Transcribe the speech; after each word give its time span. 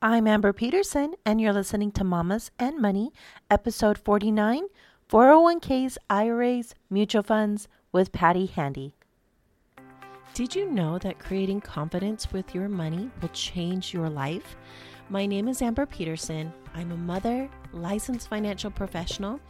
I'm 0.00 0.28
Amber 0.28 0.52
Peterson, 0.52 1.14
and 1.26 1.40
you're 1.40 1.52
listening 1.52 1.90
to 1.92 2.04
Mamas 2.04 2.52
and 2.56 2.78
Money, 2.78 3.10
episode 3.50 3.98
49 3.98 4.68
401ks, 5.10 5.98
IRAs, 6.08 6.76
mutual 6.88 7.24
funds 7.24 7.66
with 7.90 8.12
Patti 8.12 8.46
Handy. 8.46 8.94
Did 10.34 10.54
you 10.54 10.70
know 10.70 10.98
that 10.98 11.18
creating 11.18 11.62
confidence 11.62 12.32
with 12.32 12.54
your 12.54 12.68
money 12.68 13.10
will 13.20 13.30
change 13.30 13.92
your 13.92 14.08
life? 14.08 14.54
My 15.10 15.26
name 15.26 15.48
is 15.48 15.62
Amber 15.62 15.84
Peterson. 15.84 16.52
I'm 16.76 16.92
a 16.92 16.96
mother, 16.96 17.50
licensed 17.72 18.28
financial 18.28 18.70
professional, 18.70 19.40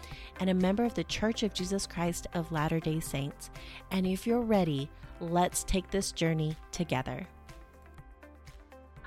and 0.40 0.48
a 0.48 0.54
member 0.54 0.84
of 0.84 0.94
the 0.94 1.04
Church 1.04 1.42
of 1.42 1.52
Jesus 1.52 1.86
Christ 1.86 2.26
of 2.32 2.50
Latter 2.50 2.80
day 2.80 3.00
Saints. 3.00 3.50
And 3.90 4.06
if 4.06 4.26
you're 4.26 4.40
ready, 4.40 4.88
let's 5.20 5.62
take 5.62 5.90
this 5.90 6.10
journey 6.10 6.56
together. 6.72 7.26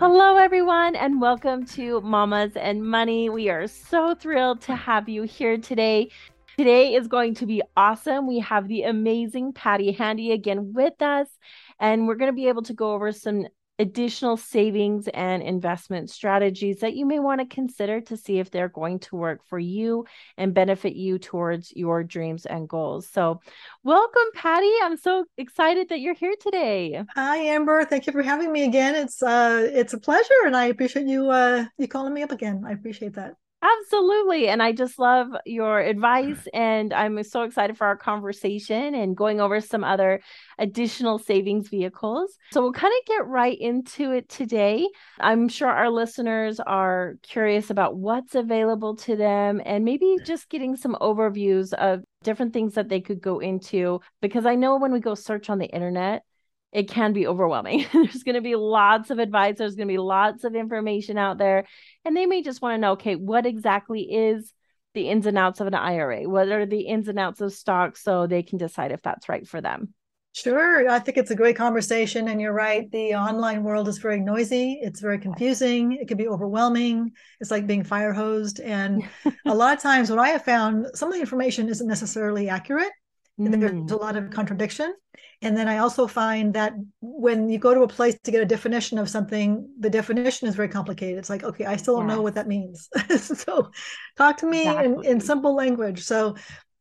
Hello, 0.02 0.38
everyone, 0.38 0.96
and 0.96 1.22
welcome 1.22 1.64
to 1.64 2.02
Mamas 2.02 2.54
and 2.56 2.84
Money. 2.84 3.30
We 3.30 3.52
are 3.52 3.68
so 3.68 4.16
thrilled 4.16 4.62
to 4.62 4.76
have 4.76 5.08
you 5.08 5.22
here 5.22 5.60
today. 5.60 6.10
Today 6.58 6.96
is 6.96 7.08
going 7.08 7.36
to 7.36 7.46
be 7.46 7.62
awesome. 7.78 8.26
We 8.26 8.40
have 8.40 8.68
the 8.68 8.82
amazing 8.82 9.54
Patti 9.54 9.92
Handy 9.92 10.32
again 10.32 10.74
with 10.74 11.00
us, 11.04 11.28
and 11.80 12.08
we're 12.08 12.16
going 12.16 12.32
to 12.32 12.36
be 12.36 12.48
able 12.48 12.64
to 12.64 12.74
go 12.74 12.94
over 12.94 13.12
some 13.12 13.46
additional 13.82 14.38
savings 14.38 15.08
and 15.08 15.42
investment 15.42 16.08
strategies 16.08 16.82
that 16.82 16.94
you 16.94 17.04
may 17.04 17.18
want 17.18 17.42
to 17.42 17.48
consider 17.48 18.00
to 18.00 18.16
see 18.16 18.38
if 18.38 18.52
they're 18.52 18.70
going 18.70 19.00
to 19.00 19.16
work 19.16 19.44
for 19.44 19.58
you 19.58 20.06
and 20.38 20.54
benefit 20.54 20.96
you 20.96 21.18
towards 21.18 21.74
your 21.76 22.04
dreams 22.04 22.46
and 22.46 22.70
goals. 22.70 23.10
So, 23.10 23.42
welcome, 23.84 24.30
Patti. 24.36 24.72
I'm 24.84 24.98
so 24.98 25.26
excited 25.38 25.90
that 25.90 26.00
you're 26.00 26.14
here 26.14 26.36
today. 26.40 27.04
Hi, 27.16 27.38
Amber. 27.38 27.84
Thank 27.86 28.06
you 28.06 28.14
for 28.14 28.22
having 28.22 28.52
me 28.52 28.66
again. 28.66 28.94
It's 28.94 29.24
uh, 29.24 29.68
it's 29.74 29.94
a 29.94 30.00
pleasure, 30.00 30.46
and 30.46 30.56
I 30.56 30.66
appreciate 30.66 31.08
you 31.08 31.32
uh, 31.32 31.66
you 31.80 31.88
calling 31.88 32.14
me 32.14 32.22
up 32.22 32.32
again. 32.32 32.64
I 32.66 32.74
appreciate 32.74 33.14
that. 33.16 33.34
Absolutely. 33.64 34.48
And 34.48 34.62
I 34.62 34.72
just 34.72 34.98
love 34.98 35.28
your 35.46 35.80
advice. 35.80 36.48
And 36.52 36.92
I'm 36.94 37.22
so 37.24 37.44
excited 37.44 37.78
for 37.78 37.86
our 37.86 37.96
conversation 37.96 38.96
and 38.96 39.16
going 39.16 39.40
over 39.40 39.62
some 39.62 39.84
other 39.84 40.22
additional 40.58 41.20
savings 41.20 41.70
vehicles. 41.70 42.38
So 42.52 42.62
we'll 42.62 42.74
kind 42.74 42.94
of 43.00 43.06
get 43.06 43.28
right 43.28 43.58
into 43.60 44.14
it 44.14 44.30
today. 44.30 44.88
I'm 45.20 45.48
sure 45.48 45.70
our 45.70 45.92
listeners 45.92 46.60
are 46.60 47.16
curious 47.22 47.70
about 47.70 47.96
what's 47.96 48.34
available 48.34 48.96
to 48.98 49.16
them 49.16 49.62
and 49.64 49.86
maybe 49.86 50.18
just 50.26 50.50
getting 50.50 50.76
some 50.76 50.98
overviews 51.00 51.72
of 51.74 52.04
different 52.24 52.54
things 52.54 52.74
that 52.76 52.90
they 52.90 53.02
could 53.02 53.22
go 53.22 53.40
into. 53.40 54.02
Because 54.22 54.48
I 54.48 54.56
know 54.56 54.78
when 54.78 54.92
we 54.92 55.00
go 55.00 55.14
search 55.14 55.52
on 55.52 55.60
the 55.60 55.68
internet, 55.68 56.24
it 56.72 56.90
can 56.90 57.14
be 57.14 57.28
overwhelming. 57.28 57.86
There's 57.94 58.24
going 58.24 58.36
to 58.36 58.42
be 58.42 58.56
lots 58.56 59.10
of 59.10 59.20
advice, 59.20 59.58
there's 59.58 59.76
going 59.76 59.88
to 59.88 59.94
be 59.94 59.98
lots 59.98 60.44
of 60.44 60.56
information 60.56 61.18
out 61.18 61.38
there. 61.38 61.66
And 62.06 62.16
they 62.16 62.26
may 62.26 62.42
just 62.42 62.62
want 62.62 62.76
to 62.76 62.78
know 62.78 62.92
okay, 62.94 63.16
what 63.16 63.46
exactly 63.46 64.02
is 64.02 64.54
the 64.94 65.10
ins 65.10 65.26
and 65.26 65.38
outs 65.38 65.60
of 65.60 65.68
an 65.68 65.74
IRA? 65.74 66.24
What 66.24 66.50
are 66.50 66.66
the 66.66 66.82
ins 66.82 67.08
and 67.08 67.20
outs 67.20 67.42
of 67.42 67.54
stocks 67.54 68.04
so 68.04 68.28
they 68.28 68.44
can 68.44 68.58
decide 68.58 68.92
if 68.92 69.02
that's 69.02 69.30
right 69.30 69.48
for 69.48 69.62
them? 69.62 69.94
Sure. 70.34 70.90
I 70.90 71.00
think 71.00 71.18
it's 71.18 71.32
a 71.32 71.36
great 71.36 71.58
conversation. 71.58 72.30
And 72.30 72.40
you're 72.40 72.54
right. 72.54 72.90
The 72.92 73.16
online 73.16 73.64
world 73.64 73.90
is 73.90 73.98
very 73.98 74.20
noisy. 74.20 74.80
It's 74.82 75.02
very 75.02 75.20
confusing. 75.20 75.94
It 75.94 76.08
can 76.08 76.18
be 76.18 76.28
overwhelming. 76.28 77.12
It's 77.42 77.52
like 77.52 77.68
being 77.68 77.84
fire 77.84 78.14
hosed. 78.14 78.62
And 78.62 79.04
a 79.46 79.54
lot 79.54 79.76
of 79.76 79.84
times, 79.84 80.10
what 80.10 80.20
I 80.20 80.30
have 80.30 80.46
found, 80.46 80.88
some 80.94 81.10
of 81.10 81.16
the 81.16 81.20
information 81.20 81.68
isn't 81.68 81.88
necessarily 81.88 82.48
accurate. 82.48 82.92
Mm. 83.50 83.60
There's 83.60 83.92
a 83.92 83.96
lot 83.96 84.16
of 84.16 84.30
contradiction. 84.30 84.94
And 85.42 85.58
then 85.58 85.68
I 85.68 85.80
also 85.80 86.06
find 86.08 86.54
that 86.54 86.74
when 87.02 87.50
you 87.50 87.58
go 87.58 87.74
to 87.74 87.82
a 87.82 87.88
place 87.88 88.16
to 88.24 88.32
get 88.32 88.42
a 88.42 88.46
definition 88.46 89.00
of 89.00 89.10
something, 89.10 89.68
the 89.80 89.90
definition 89.90 90.48
is 90.48 90.56
very 90.56 90.70
complicated. 90.70 91.18
It's 91.18 91.30
like, 91.30 91.44
okay, 91.44 91.66
I 91.66 91.78
still 91.78 91.98
don't 91.98 92.08
know 92.08 92.22
what 92.22 92.36
that 92.36 92.48
means. 92.48 92.90
so 93.18 93.72
talk 94.18 94.38
to 94.38 94.46
me 94.46 94.62
exactly. 94.62 95.08
in, 95.08 95.14
in 95.14 95.20
simple 95.20 95.56
language. 95.56 96.04
So 96.04 96.36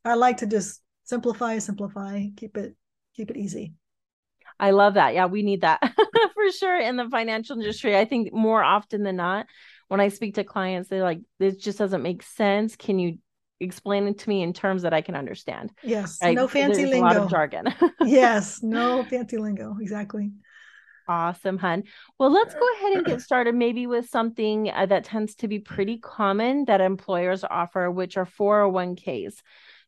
I 0.04 0.14
like 0.14 0.38
to 0.38 0.46
just 0.46 0.82
simplify, 1.04 1.58
simplify, 1.58 2.26
keep 2.36 2.56
it, 2.56 2.76
keep 3.16 3.30
it 3.30 3.38
easy. 3.38 3.72
I 4.58 4.72
love 4.72 4.94
that. 4.94 5.14
Yeah, 5.14 5.26
we 5.26 5.42
need 5.42 5.62
that 5.62 5.80
for 6.34 6.52
sure 6.52 6.78
in 6.78 6.96
the 6.96 7.08
financial 7.08 7.58
industry. 7.58 7.96
I 7.96 8.04
think 8.04 8.32
more 8.32 8.62
often 8.62 9.02
than 9.02 9.16
not, 9.16 9.46
when 9.88 10.00
I 10.00 10.08
speak 10.08 10.34
to 10.34 10.44
clients, 10.44 10.90
they're 10.90 11.02
like, 11.02 11.20
this 11.38 11.56
just 11.56 11.78
doesn't 11.78 12.02
make 12.02 12.22
sense. 12.22 12.76
Can 12.76 12.98
you 12.98 13.18
explain 13.60 14.06
it 14.08 14.18
to 14.18 14.28
me 14.28 14.42
in 14.42 14.52
terms 14.52 14.82
that 14.82 14.92
I 14.92 15.00
can 15.00 15.14
understand. 15.14 15.70
Yes. 15.82 16.18
Right? 16.22 16.34
No 16.34 16.48
fancy 16.48 16.82
There's 16.82 16.90
lingo. 16.90 17.06
A 17.06 17.08
lot 17.08 17.16
of 17.16 17.30
jargon. 17.30 17.74
yes. 18.00 18.62
No 18.62 19.04
fancy 19.04 19.36
lingo. 19.36 19.76
Exactly. 19.80 20.32
Awesome, 21.08 21.58
hun. 21.58 21.82
Well, 22.18 22.30
let's 22.30 22.54
go 22.54 22.66
ahead 22.76 22.92
and 22.98 23.06
get 23.06 23.20
started 23.20 23.54
maybe 23.54 23.86
with 23.86 24.08
something 24.08 24.70
uh, 24.70 24.86
that 24.86 25.04
tends 25.04 25.34
to 25.36 25.48
be 25.48 25.58
pretty 25.58 25.98
common 25.98 26.66
that 26.66 26.80
employers 26.80 27.42
offer, 27.42 27.90
which 27.90 28.16
are 28.16 28.26
401ks. 28.26 29.34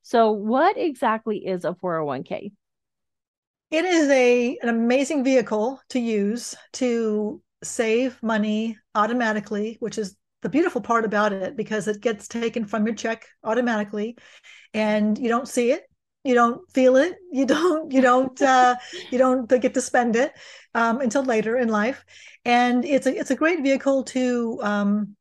So, 0.03 0.33
what 0.33 0.77
exactly 0.77 1.47
is 1.47 1.65
a 1.65 1.75
401k? 1.75 2.53
It 3.71 3.85
is 3.85 4.11
a 4.11 4.59
an 4.63 4.69
amazing 4.69 5.25
vehicle 5.25 5.81
to 5.91 6.01
use 6.01 6.55
to 6.75 7.41
save 7.63 8.21
money 8.23 8.77
automatically, 8.95 9.77
which 9.81 9.99
is 9.99 10.17
the 10.43 10.49
beautiful 10.49 10.81
part 10.81 11.05
about 11.05 11.33
it 11.33 11.57
because 11.57 11.89
it 11.89 12.01
gets 12.01 12.29
taken 12.29 12.65
from 12.65 12.87
your 12.87 12.95
check 12.95 13.27
automatically 13.45 14.17
and 14.75 15.19
you 15.19 15.29
don't 15.29 15.49
see 15.49 15.73
it 15.73 15.83
you 16.25 16.35
don't 16.35 16.71
feel 16.71 16.97
it 16.97 17.17
you 17.33 17.47
don't 17.55 17.93
you 17.93 18.01
don't 18.01 18.41
uh, 18.43 18.77
you 19.11 19.19
don't 19.19 19.49
get 19.49 19.75
to 19.75 19.81
spend 19.81 20.17
it 20.17 20.33
um, 20.75 21.01
until 21.01 21.25
later 21.25 21.57
in 21.57 21.69
life. 21.69 22.05
And 22.45 22.85
it's 22.85 23.07
a 23.07 23.17
it's 23.17 23.31
a 23.31 23.37
great 23.37 23.63
vehicle 23.63 24.05
to 24.05 24.59
um, 24.63 25.17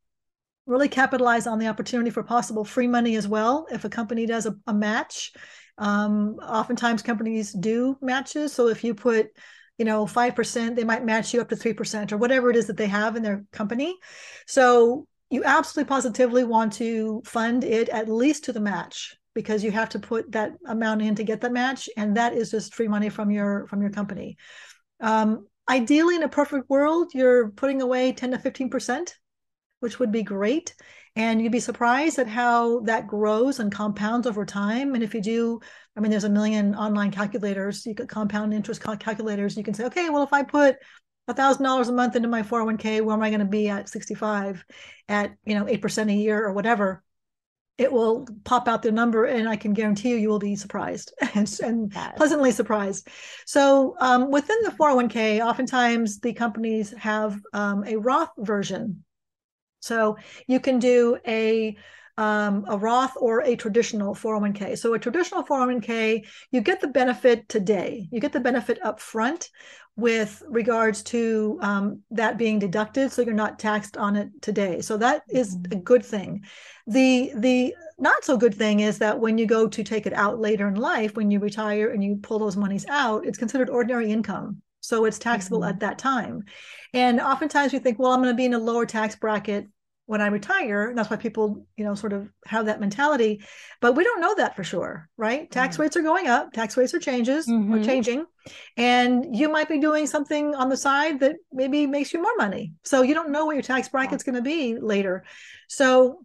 really 0.66 0.88
capitalize 0.88 1.46
on 1.46 1.58
the 1.58 1.68
opportunity 1.68 2.10
for 2.10 2.22
possible 2.22 2.64
free 2.64 2.88
money 2.88 3.16
as 3.16 3.28
well 3.28 3.66
if 3.70 3.84
a 3.84 3.88
company 3.88 4.26
does 4.26 4.46
a, 4.46 4.56
a 4.66 4.74
match. 4.74 5.32
Um, 5.78 6.36
oftentimes 6.42 7.02
companies 7.02 7.50
do 7.52 7.96
matches 8.02 8.52
so 8.52 8.68
if 8.68 8.84
you 8.84 8.94
put 8.94 9.30
you 9.78 9.86
know 9.86 10.04
5% 10.04 10.76
they 10.76 10.84
might 10.84 11.02
match 11.02 11.32
you 11.32 11.40
up 11.40 11.48
to 11.48 11.56
3% 11.56 12.12
or 12.12 12.18
whatever 12.18 12.50
it 12.50 12.56
is 12.56 12.66
that 12.66 12.76
they 12.76 12.86
have 12.86 13.16
in 13.16 13.22
their 13.22 13.44
company. 13.52 13.96
So 14.46 15.06
you 15.32 15.42
absolutely 15.44 15.88
positively 15.88 16.44
want 16.44 16.74
to 16.74 17.22
fund 17.24 17.64
it 17.64 17.88
at 17.88 18.08
least 18.08 18.44
to 18.44 18.52
the 18.52 18.60
match 18.60 19.16
because 19.34 19.64
you 19.64 19.70
have 19.70 19.88
to 19.88 19.98
put 19.98 20.30
that 20.32 20.52
amount 20.66 21.00
in 21.00 21.14
to 21.14 21.24
get 21.24 21.40
that 21.40 21.52
match 21.52 21.88
and 21.96 22.16
that 22.18 22.34
is 22.34 22.50
just 22.50 22.74
free 22.74 22.86
money 22.86 23.08
from 23.08 23.30
your 23.30 23.66
from 23.66 23.80
your 23.80 23.90
company. 23.90 24.36
Um, 25.00 25.46
ideally 25.70 26.16
in 26.16 26.22
a 26.22 26.28
perfect 26.28 26.68
world 26.68 27.12
you're 27.14 27.50
putting 27.50 27.80
away 27.80 28.12
10 28.12 28.32
to 28.32 28.38
15 28.38 28.68
percent 28.68 29.16
which 29.80 29.98
would 29.98 30.12
be 30.12 30.22
great. 30.22 30.74
And 31.16 31.42
you'd 31.42 31.50
be 31.50 31.60
surprised 31.60 32.18
at 32.20 32.28
how 32.28 32.80
that 32.80 33.08
grows 33.08 33.58
and 33.58 33.70
compounds 33.70 34.28
over 34.28 34.46
time. 34.46 34.94
And 34.94 35.02
if 35.02 35.12
you 35.12 35.20
do 35.20 35.60
i 35.96 36.00
mean 36.00 36.10
there's 36.10 36.24
a 36.24 36.28
million 36.28 36.74
online 36.74 37.10
calculators. 37.10 37.86
You 37.86 37.94
could 37.94 38.08
compound 38.08 38.52
interest 38.52 38.82
calculators. 38.82 39.56
You 39.56 39.64
can 39.64 39.74
say 39.74 39.84
okay 39.86 40.10
well 40.10 40.22
if 40.24 40.32
i 40.32 40.42
put 40.42 40.76
thousand 41.28 41.64
dollars 41.64 41.88
a 41.88 41.92
month 41.92 42.16
into 42.16 42.28
my 42.28 42.42
401k 42.42 43.02
where 43.02 43.14
am 43.14 43.22
i 43.22 43.30
going 43.30 43.40
to 43.40 43.46
be 43.46 43.68
at 43.68 43.88
65 43.88 44.64
at 45.08 45.34
you 45.44 45.54
know 45.54 45.64
8% 45.64 46.10
a 46.10 46.14
year 46.14 46.44
or 46.44 46.52
whatever? 46.52 47.02
It 47.78 47.90
will 47.90 48.28
pop 48.44 48.68
out 48.68 48.82
the 48.82 48.92
number 48.92 49.24
and 49.24 49.48
i 49.48 49.56
can 49.56 49.72
guarantee 49.72 50.10
you 50.10 50.16
you 50.16 50.28
will 50.28 50.38
be 50.38 50.56
surprised 50.56 51.12
and, 51.34 51.60
and 51.62 51.92
yes. 51.94 52.12
pleasantly 52.16 52.52
surprised. 52.52 53.08
So 53.46 53.96
um, 54.00 54.30
within 54.30 54.58
the 54.62 54.70
401k 54.72 55.44
oftentimes 55.44 56.20
the 56.20 56.32
companies 56.32 56.92
have 56.98 57.40
um, 57.52 57.84
a 57.86 57.96
roth 57.96 58.30
version. 58.38 59.04
So 59.80 60.16
you 60.46 60.60
can 60.60 60.78
do 60.78 61.18
a 61.26 61.76
um, 62.18 62.64
a 62.68 62.76
Roth 62.76 63.14
or 63.16 63.42
a 63.42 63.56
traditional 63.56 64.14
401k. 64.14 64.76
So 64.78 64.94
a 64.94 64.98
traditional 64.98 65.42
401k, 65.42 66.24
you 66.50 66.60
get 66.60 66.80
the 66.80 66.88
benefit 66.88 67.48
today. 67.48 68.08
You 68.10 68.20
get 68.20 68.32
the 68.32 68.40
benefit 68.40 68.78
up 68.84 69.00
front 69.00 69.48
with 69.96 70.42
regards 70.48 71.02
to 71.02 71.58
um, 71.60 72.00
that 72.10 72.38
being 72.38 72.58
deducted, 72.58 73.12
so 73.12 73.22
you're 73.22 73.34
not 73.34 73.58
taxed 73.58 73.96
on 73.96 74.16
it 74.16 74.30
today. 74.40 74.80
So 74.80 74.96
that 74.98 75.22
is 75.28 75.56
mm-hmm. 75.56 75.72
a 75.72 75.80
good 75.80 76.04
thing. 76.04 76.44
The 76.86 77.32
the 77.36 77.74
not 77.98 78.24
so 78.24 78.36
good 78.36 78.54
thing 78.54 78.80
is 78.80 78.98
that 78.98 79.20
when 79.20 79.38
you 79.38 79.46
go 79.46 79.68
to 79.68 79.84
take 79.84 80.06
it 80.06 80.12
out 80.12 80.40
later 80.40 80.66
in 80.66 80.74
life, 80.74 81.14
when 81.14 81.30
you 81.30 81.38
retire 81.38 81.90
and 81.90 82.02
you 82.02 82.16
pull 82.16 82.38
those 82.38 82.56
monies 82.56 82.86
out, 82.88 83.26
it's 83.26 83.38
considered 83.38 83.70
ordinary 83.70 84.10
income. 84.10 84.62
So 84.80 85.04
it's 85.04 85.18
taxable 85.18 85.60
mm-hmm. 85.60 85.70
at 85.70 85.80
that 85.80 85.98
time. 85.98 86.44
And 86.92 87.20
oftentimes 87.20 87.72
we 87.72 87.78
think, 87.78 87.98
well, 87.98 88.12
I'm 88.12 88.20
going 88.20 88.32
to 88.32 88.36
be 88.36 88.46
in 88.46 88.54
a 88.54 88.58
lower 88.58 88.86
tax 88.86 89.14
bracket 89.14 89.68
when 90.06 90.20
I 90.20 90.26
retire. 90.26 90.88
And 90.88 90.98
that's 90.98 91.10
why 91.10 91.16
people, 91.16 91.66
you 91.76 91.84
know, 91.84 91.94
sort 91.94 92.12
of 92.12 92.28
have 92.46 92.66
that 92.66 92.80
mentality. 92.80 93.42
But 93.80 93.94
we 93.94 94.04
don't 94.04 94.20
know 94.20 94.34
that 94.36 94.56
for 94.56 94.64
sure, 94.64 95.08
right? 95.16 95.50
Tax 95.50 95.74
mm-hmm. 95.74 95.82
rates 95.82 95.96
are 95.96 96.02
going 96.02 96.26
up, 96.26 96.52
tax 96.52 96.76
rates 96.76 96.92
are 96.94 96.98
changes 96.98 97.46
mm-hmm. 97.46 97.74
are 97.74 97.84
changing. 97.84 98.26
And 98.76 99.36
you 99.36 99.48
might 99.48 99.68
be 99.68 99.78
doing 99.78 100.06
something 100.06 100.54
on 100.54 100.68
the 100.68 100.76
side 100.76 101.20
that 101.20 101.36
maybe 101.52 101.86
makes 101.86 102.12
you 102.12 102.20
more 102.20 102.36
money. 102.36 102.74
So 102.84 103.02
you 103.02 103.14
don't 103.14 103.30
know 103.30 103.46
what 103.46 103.56
your 103.56 103.62
tax 103.62 103.88
bracket's 103.88 104.24
going 104.24 104.34
to 104.34 104.42
be 104.42 104.76
later. 104.78 105.24
So 105.68 106.24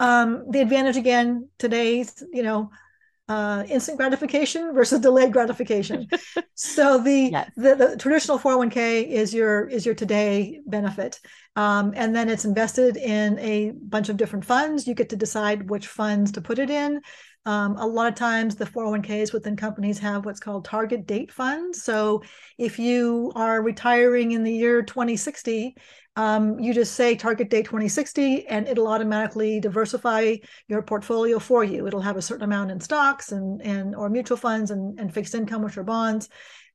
um 0.00 0.46
the 0.50 0.60
advantage 0.60 0.96
again 0.96 1.48
today's, 1.58 2.22
you 2.32 2.42
know, 2.42 2.70
uh, 3.28 3.64
instant 3.68 3.96
gratification 3.96 4.74
versus 4.74 5.00
delayed 5.00 5.32
gratification. 5.32 6.06
so 6.54 6.98
the, 6.98 7.30
yes. 7.32 7.50
the, 7.56 7.74
the 7.74 7.96
traditional 7.96 8.38
401k 8.38 9.08
is 9.08 9.32
your 9.32 9.66
is 9.66 9.86
your 9.86 9.94
today 9.94 10.60
benefit, 10.66 11.20
um, 11.56 11.92
and 11.96 12.14
then 12.14 12.28
it's 12.28 12.44
invested 12.44 12.96
in 12.96 13.38
a 13.38 13.70
bunch 13.70 14.08
of 14.08 14.16
different 14.16 14.44
funds. 14.44 14.86
You 14.86 14.94
get 14.94 15.08
to 15.10 15.16
decide 15.16 15.70
which 15.70 15.86
funds 15.86 16.32
to 16.32 16.40
put 16.40 16.58
it 16.58 16.70
in. 16.70 17.00
Um, 17.46 17.76
a 17.76 17.86
lot 17.86 18.08
of 18.08 18.14
times, 18.14 18.56
the 18.56 18.64
401ks 18.64 19.32
within 19.32 19.56
companies 19.56 19.98
have 19.98 20.24
what's 20.24 20.40
called 20.40 20.64
target 20.64 21.06
date 21.06 21.30
funds. 21.30 21.82
So, 21.82 22.22
if 22.58 22.78
you 22.78 23.32
are 23.34 23.62
retiring 23.62 24.32
in 24.32 24.44
the 24.44 24.52
year 24.52 24.82
2060, 24.82 25.76
um, 26.16 26.60
you 26.60 26.72
just 26.72 26.94
say 26.94 27.16
target 27.16 27.50
date 27.50 27.64
2060 27.64 28.46
and 28.46 28.68
it'll 28.68 28.86
automatically 28.86 29.58
diversify 29.58 30.36
your 30.68 30.82
portfolio 30.82 31.38
for 31.38 31.64
you. 31.64 31.86
It'll 31.86 32.00
have 32.00 32.16
a 32.16 32.22
certain 32.22 32.44
amount 32.44 32.70
in 32.70 32.80
stocks 32.80 33.32
and 33.32 33.60
and 33.62 33.96
or 33.96 34.08
mutual 34.08 34.36
funds 34.36 34.70
and, 34.70 34.98
and 35.00 35.12
fixed 35.12 35.34
income 35.34 35.62
which 35.62 35.76
are 35.76 35.84
bonds. 35.84 36.28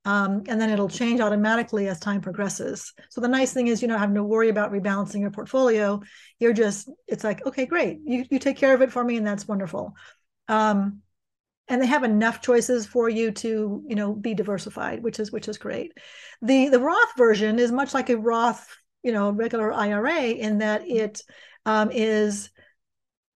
Um, 0.06 0.44
and 0.48 0.60
then 0.60 0.70
it'll 0.70 0.90
change 0.90 1.20
automatically 1.20 1.88
as 1.88 2.00
time 2.00 2.22
progresses. 2.22 2.94
So 3.10 3.22
the 3.22 3.28
nice 3.28 3.54
thing 3.54 3.68
is 3.68 3.82
you 3.82 3.88
don't 3.88 4.00
have 4.00 4.14
to 4.14 4.24
worry 4.24 4.50
about 4.50 4.72
rebalancing 4.72 5.22
your 5.22 5.32
portfolio. 5.32 6.02
You're 6.40 6.54
just 6.54 6.90
it's 7.08 7.24
like 7.24 7.46
okay 7.46 7.66
great. 7.66 8.00
You, 8.04 8.26
you 8.30 8.40
take 8.40 8.58
care 8.58 8.74
of 8.74 8.82
it 8.82 8.92
for 8.92 9.04
me 9.04 9.16
and 9.16 9.26
that's 9.26 9.48
wonderful. 9.48 9.94
Um, 10.50 11.02
and 11.70 11.82
they 11.82 11.86
have 11.86 12.04
enough 12.04 12.42
choices 12.42 12.88
for 12.88 13.08
you 13.08 13.32
to 13.32 13.84
you 13.88 13.96
know 13.96 14.14
be 14.14 14.34
diversified 14.34 15.02
which 15.02 15.18
is 15.18 15.32
which 15.32 15.48
is 15.48 15.58
great. 15.58 15.94
The 16.42 16.68
the 16.68 16.80
roth 16.80 17.16
version 17.18 17.58
is 17.58 17.72
much 17.72 17.94
like 17.94 18.10
a 18.10 18.18
roth 18.18 18.68
you 19.04 19.12
know 19.12 19.32
regular 19.32 19.74
IRA 19.74 20.22
in 20.22 20.60
that 20.60 20.88
it 20.88 21.22
um, 21.66 21.92
is 21.92 22.50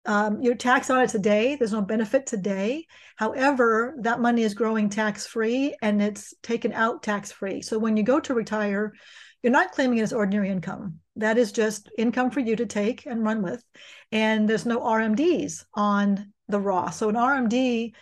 um, 0.04 0.42
your 0.42 0.54
tax 0.54 0.90
on 0.90 1.02
it 1.02 1.10
today. 1.10 1.56
There's 1.56 1.72
no 1.72 1.82
benefit 1.82 2.26
today. 2.26 2.86
However, 3.16 3.94
that 4.00 4.20
money 4.20 4.42
is 4.42 4.54
growing 4.54 4.88
tax 4.88 5.26
free 5.26 5.76
and 5.80 6.02
it's 6.02 6.34
taken 6.42 6.72
out 6.72 7.02
tax 7.02 7.30
free. 7.30 7.62
So 7.62 7.78
when 7.78 7.96
you 7.96 8.02
go 8.02 8.18
to 8.20 8.34
retire, 8.34 8.92
you're 9.42 9.52
not 9.52 9.72
claiming 9.72 9.98
it 9.98 10.02
as 10.02 10.12
ordinary 10.12 10.50
income. 10.50 10.98
That 11.16 11.38
is 11.38 11.52
just 11.52 11.90
income 11.98 12.30
for 12.30 12.40
you 12.40 12.56
to 12.56 12.66
take 12.66 13.06
and 13.06 13.22
run 13.22 13.42
with. 13.42 13.62
And 14.10 14.48
there's 14.48 14.66
no 14.66 14.80
RMDs 14.80 15.64
on 15.74 16.32
the 16.48 16.60
Roth. 16.60 16.94
So 16.94 17.08
an 17.08 17.16
RMD 17.16 17.92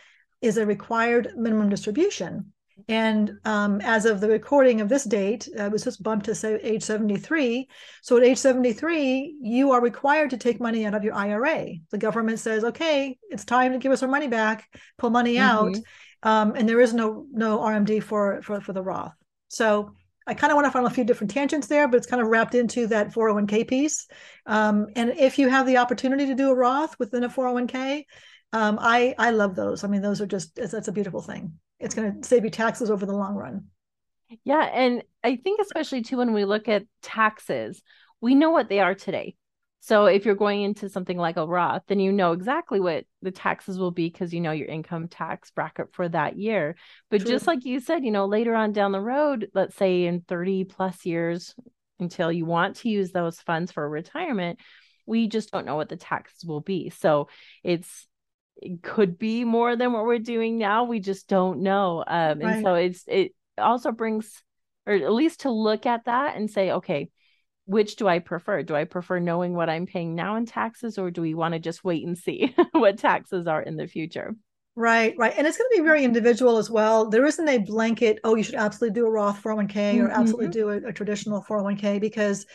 is 0.40 0.56
a 0.56 0.66
required 0.66 1.32
minimum 1.36 1.68
distribution. 1.68 2.52
And 2.88 3.32
um, 3.44 3.80
as 3.80 4.04
of 4.04 4.20
the 4.20 4.28
recording 4.28 4.80
of 4.80 4.88
this 4.88 5.04
date, 5.04 5.48
uh, 5.58 5.64
it 5.64 5.72
was 5.72 5.84
just 5.84 6.02
bumped 6.02 6.26
to 6.26 6.34
say 6.34 6.58
age 6.62 6.82
73. 6.82 7.68
So 8.02 8.16
at 8.16 8.24
age 8.24 8.38
73, 8.38 9.36
you 9.40 9.72
are 9.72 9.80
required 9.80 10.30
to 10.30 10.36
take 10.36 10.60
money 10.60 10.86
out 10.86 10.94
of 10.94 11.04
your 11.04 11.14
IRA. 11.14 11.74
The 11.90 11.98
government 11.98 12.38
says, 12.38 12.64
okay, 12.64 13.18
it's 13.30 13.44
time 13.44 13.72
to 13.72 13.78
give 13.78 13.92
us 13.92 14.02
our 14.02 14.08
money 14.08 14.28
back, 14.28 14.68
pull 14.98 15.10
money 15.10 15.34
mm-hmm. 15.34 15.68
out. 15.68 15.76
Um, 16.22 16.54
and 16.54 16.68
there 16.68 16.80
is 16.80 16.92
no 16.92 17.26
no 17.32 17.58
RMD 17.58 18.02
for 18.02 18.42
for, 18.42 18.60
for 18.60 18.72
the 18.72 18.82
Roth. 18.82 19.14
So 19.48 19.92
I 20.26 20.34
kind 20.34 20.52
of 20.52 20.56
want 20.56 20.66
to 20.66 20.70
find 20.70 20.86
a 20.86 20.90
few 20.90 21.04
different 21.04 21.30
tangents 21.30 21.66
there, 21.66 21.88
but 21.88 21.96
it's 21.96 22.06
kind 22.06 22.22
of 22.22 22.28
wrapped 22.28 22.54
into 22.54 22.86
that 22.88 23.12
401k 23.12 23.66
piece. 23.66 24.06
Um, 24.46 24.86
and 24.94 25.10
if 25.18 25.38
you 25.38 25.48
have 25.48 25.66
the 25.66 25.78
opportunity 25.78 26.26
to 26.26 26.34
do 26.34 26.50
a 26.50 26.54
Roth 26.54 26.98
within 26.98 27.24
a 27.24 27.28
401k, 27.28 28.04
um, 28.52 28.78
I 28.80 29.14
I 29.18 29.30
love 29.30 29.54
those. 29.54 29.82
I 29.82 29.88
mean, 29.88 30.02
those 30.02 30.20
are 30.20 30.26
just 30.26 30.54
that's 30.56 30.88
a 30.88 30.92
beautiful 30.92 31.22
thing 31.22 31.54
it's 31.80 31.94
going 31.94 32.20
to 32.20 32.28
save 32.28 32.44
you 32.44 32.50
taxes 32.50 32.90
over 32.90 33.06
the 33.06 33.16
long 33.16 33.34
run. 33.34 33.64
Yeah. 34.44 34.62
And 34.62 35.02
I 35.24 35.36
think, 35.36 35.60
especially 35.60 36.02
too, 36.02 36.18
when 36.18 36.32
we 36.32 36.44
look 36.44 36.68
at 36.68 36.84
taxes, 37.02 37.82
we 38.20 38.34
know 38.34 38.50
what 38.50 38.68
they 38.68 38.80
are 38.80 38.94
today. 38.94 39.34
So 39.82 40.04
if 40.04 40.26
you're 40.26 40.34
going 40.34 40.62
into 40.62 40.90
something 40.90 41.16
like 41.16 41.38
a 41.38 41.46
Roth, 41.46 41.82
then 41.88 42.00
you 42.00 42.12
know 42.12 42.32
exactly 42.32 42.80
what 42.80 43.06
the 43.22 43.30
taxes 43.30 43.78
will 43.78 43.90
be 43.90 44.08
because 44.08 44.32
you 44.32 44.40
know 44.40 44.52
your 44.52 44.68
income 44.68 45.08
tax 45.08 45.50
bracket 45.50 45.94
for 45.94 46.06
that 46.06 46.38
year. 46.38 46.76
But 47.10 47.22
True. 47.22 47.30
just 47.30 47.46
like 47.46 47.64
you 47.64 47.80
said, 47.80 48.04
you 48.04 48.10
know, 48.10 48.26
later 48.26 48.54
on 48.54 48.72
down 48.72 48.92
the 48.92 49.00
road, 49.00 49.48
let's 49.54 49.74
say 49.74 50.04
in 50.04 50.20
30 50.20 50.64
plus 50.64 51.06
years 51.06 51.54
until 51.98 52.30
you 52.30 52.44
want 52.44 52.76
to 52.76 52.90
use 52.90 53.10
those 53.10 53.40
funds 53.40 53.72
for 53.72 53.88
retirement, 53.88 54.58
we 55.06 55.28
just 55.28 55.50
don't 55.50 55.66
know 55.66 55.76
what 55.76 55.88
the 55.88 55.96
taxes 55.96 56.44
will 56.44 56.60
be. 56.60 56.90
So 56.90 57.28
it's 57.64 57.88
it 57.88 58.09
could 58.82 59.18
be 59.18 59.44
more 59.44 59.76
than 59.76 59.92
what 59.92 60.04
we're 60.04 60.18
doing 60.18 60.58
now. 60.58 60.84
We 60.84 61.00
just 61.00 61.28
don't 61.28 61.62
know. 61.62 62.04
Um, 62.06 62.40
and 62.40 62.42
right. 62.42 62.62
so 62.62 62.74
it's 62.74 63.04
it 63.06 63.32
also 63.58 63.92
brings, 63.92 64.42
or 64.86 64.94
at 64.94 65.12
least 65.12 65.40
to 65.40 65.50
look 65.50 65.86
at 65.86 66.04
that 66.04 66.36
and 66.36 66.50
say, 66.50 66.72
okay, 66.72 67.08
which 67.66 67.96
do 67.96 68.08
I 68.08 68.18
prefer? 68.18 68.62
Do 68.62 68.74
I 68.74 68.84
prefer 68.84 69.18
knowing 69.18 69.54
what 69.54 69.70
I'm 69.70 69.86
paying 69.86 70.14
now 70.14 70.36
in 70.36 70.46
taxes, 70.46 70.98
or 70.98 71.10
do 71.10 71.22
we 71.22 71.34
want 71.34 71.54
to 71.54 71.60
just 71.60 71.84
wait 71.84 72.06
and 72.06 72.18
see 72.18 72.54
what 72.72 72.98
taxes 72.98 73.46
are 73.46 73.62
in 73.62 73.76
the 73.76 73.86
future? 73.86 74.34
Right, 74.76 75.14
right. 75.18 75.34
And 75.36 75.46
it's 75.46 75.58
going 75.58 75.68
to 75.72 75.78
be 75.78 75.84
very 75.84 76.04
individual 76.04 76.56
as 76.56 76.70
well. 76.70 77.10
There 77.10 77.26
isn't 77.26 77.48
a 77.48 77.58
blanket, 77.58 78.18
oh, 78.24 78.34
you 78.34 78.42
should 78.42 78.54
absolutely 78.54 78.94
do 78.94 79.06
a 79.06 79.10
Roth 79.10 79.42
401k 79.42 79.68
mm-hmm. 79.68 80.06
or 80.06 80.10
absolutely 80.10 80.48
do 80.48 80.70
a, 80.70 80.76
a 80.88 80.92
traditional 80.92 81.42
401k 81.42 82.00
because, 82.00 82.46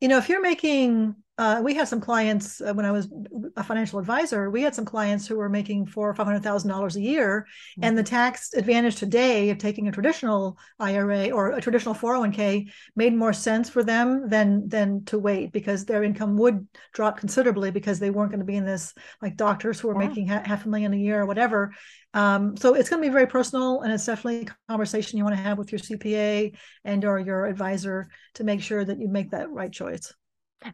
you 0.00 0.08
know, 0.08 0.18
if 0.18 0.28
you're 0.28 0.40
making 0.40 1.14
uh, 1.36 1.60
we 1.64 1.74
had 1.74 1.88
some 1.88 2.00
clients 2.00 2.60
uh, 2.60 2.72
when 2.72 2.86
I 2.86 2.92
was 2.92 3.08
a 3.56 3.64
financial 3.64 3.98
advisor. 3.98 4.50
We 4.50 4.62
had 4.62 4.74
some 4.74 4.84
clients 4.84 5.26
who 5.26 5.36
were 5.36 5.48
making 5.48 5.86
four 5.86 6.08
or 6.08 6.14
five 6.14 6.26
hundred 6.26 6.44
thousand 6.44 6.70
dollars 6.70 6.94
a 6.94 7.00
year, 7.00 7.46
mm-hmm. 7.72 7.84
and 7.84 7.98
the 7.98 8.04
tax 8.04 8.54
advantage 8.54 8.96
today 8.96 9.50
of 9.50 9.58
taking 9.58 9.88
a 9.88 9.92
traditional 9.92 10.56
IRA 10.78 11.30
or 11.30 11.50
a 11.50 11.60
traditional 11.60 11.94
401k 11.94 12.70
made 12.94 13.14
more 13.14 13.32
sense 13.32 13.68
for 13.68 13.82
them 13.82 14.28
than 14.28 14.68
than 14.68 15.04
to 15.06 15.18
wait 15.18 15.50
because 15.50 15.84
their 15.84 16.04
income 16.04 16.36
would 16.36 16.68
drop 16.92 17.18
considerably 17.18 17.72
because 17.72 17.98
they 17.98 18.10
weren't 18.10 18.30
going 18.30 18.38
to 18.38 18.46
be 18.46 18.56
in 18.56 18.64
this 18.64 18.94
like 19.20 19.36
doctors 19.36 19.80
who 19.80 19.90
are 19.90 20.00
yeah. 20.00 20.08
making 20.08 20.28
ha- 20.28 20.42
half 20.44 20.66
a 20.66 20.68
million 20.68 20.94
a 20.94 20.96
year 20.96 21.22
or 21.22 21.26
whatever. 21.26 21.72
Um, 22.12 22.56
so 22.56 22.74
it's 22.74 22.88
going 22.88 23.02
to 23.02 23.08
be 23.08 23.12
very 23.12 23.26
personal, 23.26 23.80
and 23.80 23.92
it's 23.92 24.06
definitely 24.06 24.46
a 24.46 24.70
conversation 24.70 25.18
you 25.18 25.24
want 25.24 25.36
to 25.36 25.42
have 25.42 25.58
with 25.58 25.72
your 25.72 25.80
CPA 25.80 26.56
and 26.84 27.04
or 27.04 27.18
your 27.18 27.46
advisor 27.46 28.08
to 28.34 28.44
make 28.44 28.62
sure 28.62 28.84
that 28.84 29.00
you 29.00 29.08
make 29.08 29.32
that 29.32 29.50
right 29.50 29.72
choice. 29.72 30.12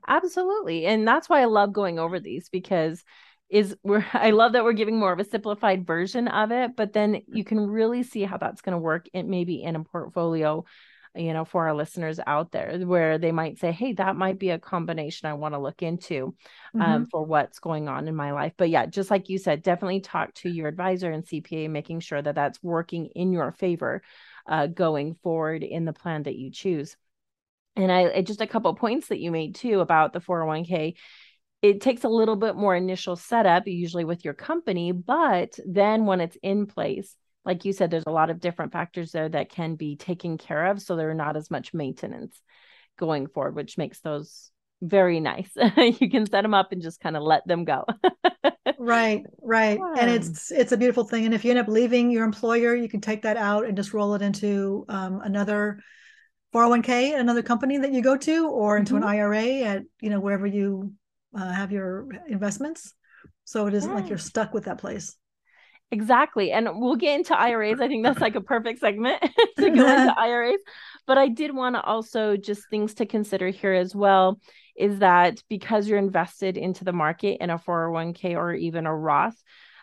Absolutely. 0.07 0.87
And 0.87 1.07
that's 1.07 1.29
why 1.29 1.43
I 1.43 1.47
love 1.47 1.73
going 1.73 1.99
over 1.99 2.21
these 2.21 2.49
because 2.49 3.03
is 3.49 3.77
we're 3.83 4.05
I 4.13 4.31
love 4.31 4.53
that 4.53 4.65
we're 4.65 4.73
giving 4.73 4.99
more 4.99 5.13
of 5.13 5.19
a 5.19 5.25
simplified 5.25 5.87
version 5.87 6.29
of 6.29 6.53
it, 6.53 6.77
but 6.77 6.93
then 6.93 7.23
you 7.27 7.45
can 7.45 7.61
really 7.61 8.03
see 8.03 8.23
how 8.23 8.37
that's 8.37 8.63
going 8.63 8.75
to 8.75 8.79
work 8.79 9.07
it 9.13 9.27
maybe 9.27 9.63
in 9.63 9.77
a 9.77 9.85
portfolio 9.85 10.65
you 11.15 11.33
know 11.33 11.45
for 11.45 11.67
our 11.67 11.75
listeners 11.75 12.21
out 12.27 12.53
there 12.53 12.79
where 12.85 13.19
they 13.19 13.33
might 13.33 13.59
say 13.59 13.73
hey 13.73 13.93
that 13.95 14.17
might 14.17 14.39
be 14.39 14.51
a 14.51 14.59
combination 14.59 15.29
i 15.29 15.33
want 15.33 15.55
to 15.55 15.59
look 15.59 15.83
into 15.83 16.35
um, 16.75 16.81
mm-hmm. 16.81 17.05
for 17.11 17.25
what's 17.25 17.59
going 17.59 17.89
on 17.89 18.07
in 18.07 18.15
my 18.15 18.33
life 18.33 18.53
but 18.57 18.71
yeah 18.71 18.87
just 18.87 19.11
like 19.11 19.29
you 19.29 19.39
said 19.39 19.63
definitely 19.63 20.01
talk 20.01 20.33
to 20.35 20.49
your 20.49 20.69
advisor 20.69 21.11
and 21.11 21.27
cpa 21.27 21.69
making 21.69 22.01
sure 22.01 22.23
that 22.23 22.35
that's 22.35 22.63
working 22.63 23.07
in 23.07 23.33
your 23.33 23.53
favor 23.53 24.03
uh, 24.47 24.67
going 24.67 25.15
forward 25.23 25.63
in 25.63 25.85
the 25.85 25.93
plan 25.93 26.23
that 26.23 26.37
you 26.37 26.51
choose 26.51 26.97
and 27.83 27.93
I 27.93 28.23
just 28.23 28.41
a 28.41 28.47
couple 28.47 28.75
points 28.75 29.09
that 29.09 29.21
you 29.21 29.31
made 29.31 29.55
too 29.55 29.81
about 29.81 30.13
the 30.13 30.21
401k. 30.21 30.95
It 31.63 31.81
takes 31.81 32.05
a 32.05 32.09
little 32.09 32.37
bit 32.37 32.57
more 32.57 32.75
initial 32.75 33.17
setup, 33.17 33.67
usually 33.67 34.05
with 34.05 34.25
your 34.25 34.35
company, 34.35 34.93
but 34.93 35.59
then 35.67 36.07
when 36.07 36.21
it's 36.21 36.37
in 36.43 36.67
place, 36.67 37.15
like 37.45 37.65
you 37.65 37.73
said, 37.73 37.91
there's 37.91 38.05
a 38.07 38.13
lot 38.13 38.31
of 38.31 38.41
different 38.41 38.73
factors 38.73 39.13
there 39.13 39.29
that 39.29 39.51
can 39.51 39.75
be 39.75 39.97
taken 39.97 40.39
care 40.39 40.67
of. 40.67 40.81
So 40.81 40.97
there 40.97 41.11
are 41.11 41.15
not 41.15 41.37
as 41.37 41.51
much 41.51 41.75
maintenance 41.75 42.41
going 42.99 43.27
forward, 43.27 43.57
which 43.57 43.79
makes 43.79 44.01
those 44.01 44.51
very 44.83 45.21
nice. 45.21 45.51
you 45.77 46.11
can 46.11 46.27
set 46.27 46.43
them 46.43 46.55
up 46.55 46.73
and 46.73 46.83
just 46.83 47.01
kind 47.01 47.17
of 47.17 47.23
let 47.23 47.47
them 47.47 47.65
go. 47.65 47.85
right, 48.79 49.25
right. 49.43 49.79
Yeah. 49.79 50.03
And 50.03 50.11
it's 50.11 50.51
it's 50.51 50.73
a 50.73 50.77
beautiful 50.77 51.05
thing. 51.05 51.25
And 51.25 51.35
if 51.35 51.45
you 51.45 51.51
end 51.51 51.61
up 51.61 51.69
leaving 51.69 52.11
your 52.11 52.25
employer, 52.25 52.75
you 52.75 52.89
can 52.89 53.01
take 53.01 53.23
that 53.23 53.37
out 53.37 53.67
and 53.67 53.77
just 53.77 53.93
roll 53.93 54.15
it 54.15 54.23
into 54.23 54.85
um, 54.89 55.21
another 55.23 55.81
401k 56.55 57.13
at 57.13 57.21
another 57.21 57.43
company 57.43 57.79
that 57.79 57.93
you 57.93 58.03
go 58.03 58.17
to 58.17 58.49
or 58.49 58.77
into 58.77 58.95
mm-hmm. 58.95 59.03
an 59.03 59.09
IRA 59.09 59.47
at 59.63 59.83
you 60.01 60.11
know 60.11 60.21
wherever 60.21 60.47
you 60.47 60.93
uh, 61.37 61.53
have 61.53 61.73
your 61.73 62.09
investments. 62.29 62.95
So 63.45 63.67
it 63.67 63.75
isn't 63.75 63.93
like 63.93 64.09
you're 64.09 64.19
stuck 64.19 64.55
with 64.55 64.65
that 64.65 64.79
place. 64.79 65.17
Exactly. 65.93 66.53
And 66.53 66.69
we'll 66.75 66.95
get 66.95 67.17
into 67.17 67.37
IRAs 67.37 67.81
I 67.81 67.89
think 67.89 68.05
that's 68.05 68.21
like 68.21 68.37
a 68.37 68.41
perfect 68.41 68.79
segment 68.79 69.21
to 69.59 69.71
go 69.71 69.89
into 70.01 70.15
IRAs 70.17 70.61
but 71.07 71.19
I 71.19 71.27
did 71.27 71.53
want 71.53 71.75
to 71.75 71.83
also 71.83 72.37
just 72.37 72.69
things 72.71 72.95
to 72.95 73.07
consider 73.07 73.49
here 73.49 73.73
as 73.73 73.97
well 73.97 74.41
is 74.77 75.01
that 75.01 75.43
because 75.49 75.89
you're 75.89 75.99
invested 75.99 76.57
into 76.57 76.85
the 76.85 76.93
market 76.93 77.39
in 77.41 77.51
a 77.51 77.59
401k 77.59 78.37
or 78.37 78.55
even 78.55 78.87
a 78.87 78.95
Roth 78.95 79.35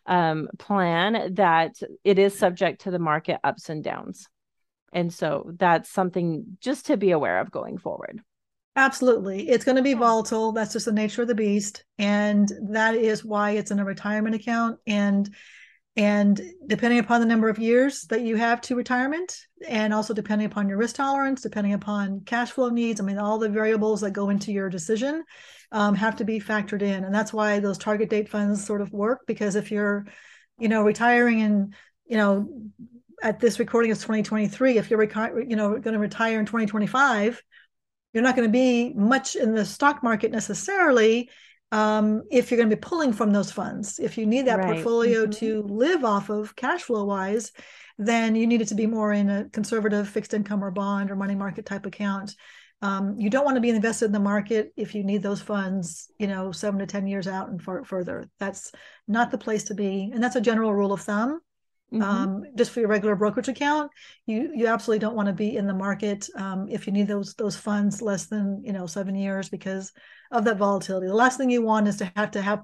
um, 0.05 0.47
plan 0.57 1.33
that 1.35 1.75
it 2.05 2.17
is 2.17 2.37
subject 2.37 2.81
to 2.81 2.91
the 2.91 2.99
market 2.99 3.41
ups 3.43 3.69
and 3.69 3.83
downs 3.83 4.29
and 4.93 5.13
so 5.13 5.51
that's 5.57 5.89
something 5.89 6.57
just 6.59 6.87
to 6.87 6.97
be 6.97 7.11
aware 7.11 7.39
of 7.39 7.51
going 7.51 7.77
forward. 7.77 8.21
Absolutely. 8.75 9.49
It's 9.49 9.65
going 9.65 9.77
to 9.77 9.81
be 9.81 9.95
volatile. 9.95 10.51
That's 10.51 10.73
just 10.73 10.85
the 10.85 10.91
nature 10.91 11.23
of 11.23 11.27
the 11.27 11.35
beast. 11.35 11.83
And 11.97 12.51
that 12.69 12.95
is 12.95 13.25
why 13.25 13.51
it's 13.51 13.71
in 13.71 13.79
a 13.79 13.85
retirement 13.85 14.35
account. 14.35 14.79
And 14.85 15.33
and 15.95 16.39
depending 16.67 16.99
upon 16.99 17.21
the 17.21 17.25
number 17.25 17.49
of 17.49 17.57
years 17.57 18.03
that 18.11 18.21
you 18.21 18.35
have 18.35 18.61
to 18.61 18.75
retirement, 18.75 19.35
and 19.67 19.91
also 19.91 20.13
depending 20.13 20.45
upon 20.45 20.69
your 20.69 20.77
risk 20.77 20.97
tolerance, 20.97 21.41
depending 21.41 21.73
upon 21.73 22.21
cash 22.23 22.51
flow 22.51 22.69
needs, 22.69 23.01
I 23.01 23.03
mean, 23.03 23.17
all 23.17 23.39
the 23.39 23.49
variables 23.49 24.01
that 24.01 24.11
go 24.11 24.29
into 24.29 24.51
your 24.51 24.69
decision 24.69 25.23
um, 25.71 25.95
have 25.95 26.17
to 26.17 26.23
be 26.23 26.39
factored 26.39 26.83
in. 26.83 27.03
And 27.03 27.15
that's 27.15 27.33
why 27.33 27.59
those 27.59 27.79
target 27.79 28.11
date 28.11 28.29
funds 28.29 28.63
sort 28.63 28.81
of 28.81 28.93
work 28.93 29.21
because 29.25 29.55
if 29.55 29.71
you're 29.71 30.05
you 30.59 30.69
know, 30.69 30.83
retiring 30.83 31.39
in, 31.39 31.75
you 32.07 32.17
know, 32.17 32.47
at 33.21 33.39
this 33.39 33.59
recording 33.59 33.91
is 33.91 33.99
2023. 33.99 34.77
If 34.77 34.89
you're, 34.89 35.03
you 35.43 35.55
know, 35.55 35.77
going 35.77 35.93
to 35.93 35.99
retire 35.99 36.39
in 36.39 36.45
2025, 36.45 37.41
you're 38.13 38.23
not 38.23 38.35
going 38.35 38.47
to 38.47 38.51
be 38.51 38.93
much 38.93 39.35
in 39.35 39.53
the 39.53 39.65
stock 39.65 40.03
market 40.03 40.31
necessarily 40.31 41.29
um, 41.71 42.23
if 42.31 42.49
you're 42.49 42.57
going 42.57 42.69
to 42.69 42.75
be 42.75 42.79
pulling 42.79 43.13
from 43.13 43.31
those 43.31 43.51
funds. 43.51 43.99
If 43.99 44.17
you 44.17 44.25
need 44.25 44.47
that 44.47 44.59
right. 44.59 44.73
portfolio 44.73 45.23
mm-hmm. 45.23 45.31
to 45.31 45.63
live 45.63 46.05
off 46.05 46.29
of 46.29 46.55
cash 46.55 46.83
flow 46.83 47.05
wise, 47.05 47.51
then 47.97 48.35
you 48.35 48.47
need 48.47 48.61
it 48.61 48.69
to 48.69 48.75
be 48.75 48.85
more 48.85 49.11
in 49.11 49.29
a 49.29 49.49
conservative 49.49 50.07
fixed 50.07 50.33
income 50.33 50.63
or 50.63 50.71
bond 50.71 51.11
or 51.11 51.15
money 51.15 51.35
market 51.35 51.65
type 51.65 51.85
account. 51.85 52.35
Um, 52.83 53.15
you 53.17 53.31
don't 53.31 53.43
want 53.43 53.55
to 53.55 53.61
be 53.61 53.71
invested 53.71 54.05
in 54.05 54.11
the 54.11 54.19
market 54.19 54.71
if 54.77 54.93
you 54.93 55.03
need 55.03 55.23
those 55.23 55.41
funds, 55.41 56.11
you 56.19 56.27
know, 56.27 56.51
seven 56.51 56.79
to 56.79 56.85
10 56.85 57.07
years 57.07 57.27
out 57.27 57.49
and 57.49 57.61
far, 57.61 57.83
further. 57.83 58.29
That's 58.39 58.71
not 59.07 59.31
the 59.31 59.39
place 59.39 59.65
to 59.65 59.73
be. 59.73 60.11
And 60.13 60.23
that's 60.23 60.35
a 60.35 60.41
general 60.41 60.73
rule 60.73 60.93
of 60.93 61.01
thumb. 61.01 61.39
Mm-hmm. 61.93 62.03
Um, 62.03 62.43
just 62.55 62.71
for 62.71 62.81
your 62.81 62.89
regular 62.89 63.15
brokerage 63.15 63.47
account, 63.47 63.91
you 64.25 64.51
you 64.53 64.67
absolutely 64.67 64.99
don't 64.99 65.15
want 65.15 65.27
to 65.27 65.33
be 65.33 65.55
in 65.55 65.67
the 65.67 65.73
market 65.73 66.27
um, 66.35 66.67
if 66.69 66.85
you 66.85 66.91
need 66.91 67.07
those 67.07 67.33
those 67.35 67.55
funds 67.55 68.01
less 68.01 68.25
than 68.25 68.61
you 68.65 68.73
know 68.73 68.85
seven 68.87 69.15
years 69.15 69.47
because 69.47 69.93
of 70.31 70.43
that 70.43 70.57
volatility. 70.57 71.07
The 71.07 71.13
last 71.13 71.37
thing 71.37 71.49
you 71.49 71.61
want 71.61 71.87
is 71.87 71.95
to 71.97 72.11
have 72.17 72.31
to 72.31 72.41
have 72.41 72.63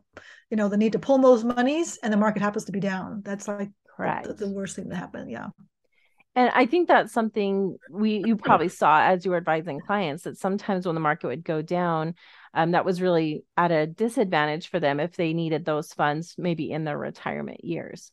you 0.49 0.57
know 0.57 0.67
the 0.67 0.75
need 0.75 0.91
to 0.91 0.99
pull 0.99 1.19
those 1.19 1.45
monies 1.45 1.97
and 2.03 2.11
the 2.11 2.17
market 2.17 2.41
happens 2.41 2.65
to 2.65 2.73
be 2.73 2.81
down. 2.81 3.21
That's 3.23 3.47
like 3.47 3.69
correct 3.95 4.27
the, 4.27 4.33
the 4.33 4.49
worst 4.49 4.75
thing 4.75 4.89
to 4.89 4.95
happen. 4.95 5.29
Yeah. 5.29 5.47
And 6.35 6.51
I 6.53 6.65
think 6.65 6.89
that's 6.89 7.13
something 7.13 7.77
we 7.89 8.23
you 8.25 8.35
probably 8.43 8.67
saw 8.67 9.03
as 9.03 9.23
you 9.23 9.31
were 9.31 9.37
advising 9.37 9.79
clients 9.79 10.23
that 10.23 10.37
sometimes 10.37 10.85
when 10.85 10.95
the 10.95 11.01
market 11.01 11.27
would 11.27 11.45
go 11.45 11.61
down, 11.61 12.15
um, 12.53 12.71
that 12.71 12.83
was 12.83 13.01
really 13.01 13.45
at 13.55 13.71
a 13.71 13.87
disadvantage 13.87 14.67
for 14.67 14.81
them 14.81 14.99
if 14.99 15.15
they 15.15 15.31
needed 15.33 15.63
those 15.63 15.93
funds 15.93 16.35
maybe 16.37 16.71
in 16.71 16.83
their 16.83 16.97
retirement 16.97 17.63
years. 17.63 18.11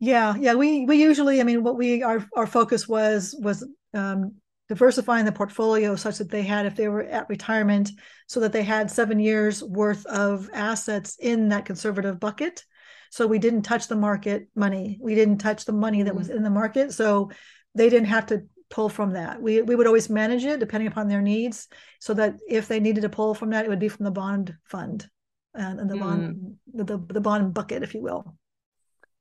Yeah, 0.00 0.34
yeah. 0.40 0.54
We 0.54 0.86
we 0.86 0.96
usually, 0.96 1.40
I 1.40 1.44
mean, 1.44 1.62
what 1.62 1.76
we 1.76 2.02
our 2.02 2.26
our 2.34 2.46
focus 2.46 2.88
was 2.88 3.36
was 3.38 3.66
um, 3.92 4.36
diversifying 4.68 5.26
the 5.26 5.32
portfolio 5.32 5.94
such 5.94 6.18
that 6.18 6.30
they 6.30 6.42
had, 6.42 6.64
if 6.64 6.74
they 6.74 6.88
were 6.88 7.02
at 7.02 7.28
retirement, 7.28 7.90
so 8.26 8.40
that 8.40 8.52
they 8.52 8.62
had 8.62 8.90
seven 8.90 9.20
years 9.20 9.62
worth 9.62 10.06
of 10.06 10.48
assets 10.54 11.16
in 11.20 11.50
that 11.50 11.66
conservative 11.66 12.18
bucket. 12.18 12.64
So 13.10 13.26
we 13.26 13.38
didn't 13.38 13.62
touch 13.62 13.88
the 13.88 13.96
market 13.96 14.48
money. 14.54 14.98
We 15.02 15.14
didn't 15.14 15.38
touch 15.38 15.66
the 15.66 15.72
money 15.72 16.04
that 16.04 16.14
was 16.14 16.28
mm-hmm. 16.28 16.38
in 16.38 16.42
the 16.44 16.50
market. 16.50 16.92
So 16.92 17.30
they 17.74 17.90
didn't 17.90 18.08
have 18.08 18.26
to 18.26 18.44
pull 18.70 18.88
from 18.88 19.12
that. 19.12 19.42
We 19.42 19.60
we 19.60 19.76
would 19.76 19.86
always 19.86 20.08
manage 20.08 20.44
it 20.44 20.60
depending 20.60 20.88
upon 20.88 21.08
their 21.08 21.20
needs, 21.20 21.68
so 21.98 22.14
that 22.14 22.36
if 22.48 22.68
they 22.68 22.80
needed 22.80 23.02
to 23.02 23.10
pull 23.10 23.34
from 23.34 23.50
that, 23.50 23.66
it 23.66 23.68
would 23.68 23.78
be 23.78 23.90
from 23.90 24.04
the 24.04 24.10
bond 24.12 24.54
fund 24.64 25.06
and, 25.52 25.78
and 25.78 25.90
the 25.90 25.96
mm. 25.96 26.00
bond 26.00 26.56
the, 26.72 26.84
the 26.84 26.98
the 27.14 27.20
bond 27.20 27.52
bucket, 27.52 27.82
if 27.82 27.92
you 27.92 28.00
will. 28.00 28.34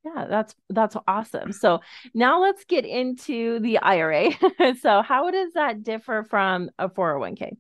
Yeah, 0.06 0.28
that's 0.30 0.56
that's 0.70 0.96
awesome. 1.08 1.52
So 1.52 1.82
now 2.14 2.42
let's 2.42 2.64
get 2.66 2.86
into 2.86 3.60
the 3.60 3.80
IRA. 3.80 4.32
so 4.82 5.02
how 5.02 5.30
does 5.30 5.54
that 5.54 5.84
differ 5.84 6.26
from 6.30 6.70
a 6.80 6.90
401k? 6.90 7.58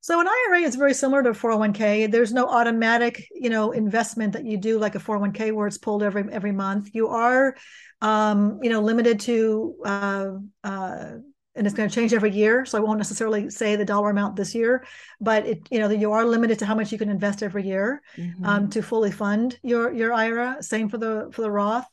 So 0.00 0.20
an 0.20 0.26
IRA 0.28 0.60
is 0.60 0.76
very 0.76 0.92
similar 0.92 1.22
to 1.22 1.30
a 1.30 1.34
401k. 1.34 2.10
There's 2.10 2.32
no 2.32 2.46
automatic, 2.46 3.26
you 3.32 3.48
know, 3.48 3.70
investment 3.70 4.34
that 4.34 4.44
you 4.44 4.58
do 4.58 4.78
like 4.78 4.96
a 4.96 4.98
401k 4.98 5.52
where 5.52 5.66
it's 5.66 5.78
pulled 5.78 6.02
every 6.02 6.30
every 6.30 6.52
month. 6.52 6.90
You 6.92 7.08
are, 7.08 7.56
um, 8.02 8.58
you 8.62 8.68
know, 8.68 8.80
limited 8.82 9.20
to 9.20 9.74
uh, 9.84 10.30
uh, 10.62 11.10
and 11.54 11.66
it's 11.66 11.74
going 11.74 11.88
to 11.88 11.94
change 11.94 12.12
every 12.12 12.30
year. 12.30 12.64
So 12.64 12.78
I 12.78 12.80
won't 12.80 12.98
necessarily 12.98 13.48
say 13.50 13.76
the 13.76 13.84
dollar 13.84 14.10
amount 14.10 14.36
this 14.36 14.54
year, 14.54 14.84
but 15.20 15.46
it, 15.46 15.68
you 15.70 15.78
know, 15.78 15.88
you 15.88 16.12
are 16.12 16.24
limited 16.24 16.58
to 16.60 16.66
how 16.66 16.74
much 16.74 16.90
you 16.90 16.98
can 16.98 17.08
invest 17.08 17.42
every 17.42 17.64
year 17.64 18.02
mm-hmm. 18.16 18.44
um, 18.44 18.70
to 18.70 18.82
fully 18.82 19.10
fund 19.10 19.58
your 19.62 19.92
your 19.92 20.12
IRA. 20.12 20.62
Same 20.62 20.88
for 20.88 20.98
the 20.98 21.28
for 21.32 21.42
the 21.42 21.50
Roth. 21.50 21.86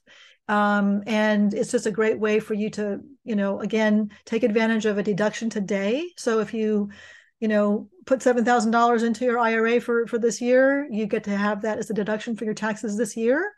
Um, 0.47 1.03
and 1.07 1.53
it's 1.53 1.71
just 1.71 1.85
a 1.85 1.91
great 1.91 2.19
way 2.19 2.39
for 2.39 2.53
you 2.55 2.69
to, 2.71 2.99
you 3.23 3.35
know, 3.35 3.61
again, 3.61 4.11
take 4.25 4.43
advantage 4.43 4.85
of 4.85 4.97
a 4.97 5.03
deduction 5.03 5.49
today. 5.49 6.09
So 6.17 6.39
if 6.39 6.53
you, 6.53 6.89
you 7.39 7.47
know, 7.47 7.87
put 8.05 8.21
seven 8.21 8.43
thousand 8.43 8.71
dollars 8.71 9.03
into 9.03 9.25
your 9.25 9.39
IRA 9.39 9.79
for 9.79 10.07
for 10.07 10.17
this 10.17 10.41
year, 10.41 10.87
you 10.89 11.05
get 11.05 11.23
to 11.25 11.37
have 11.37 11.61
that 11.61 11.77
as 11.77 11.89
a 11.89 11.93
deduction 11.93 12.35
for 12.35 12.45
your 12.45 12.53
taxes 12.53 12.97
this 12.97 13.15
year. 13.15 13.53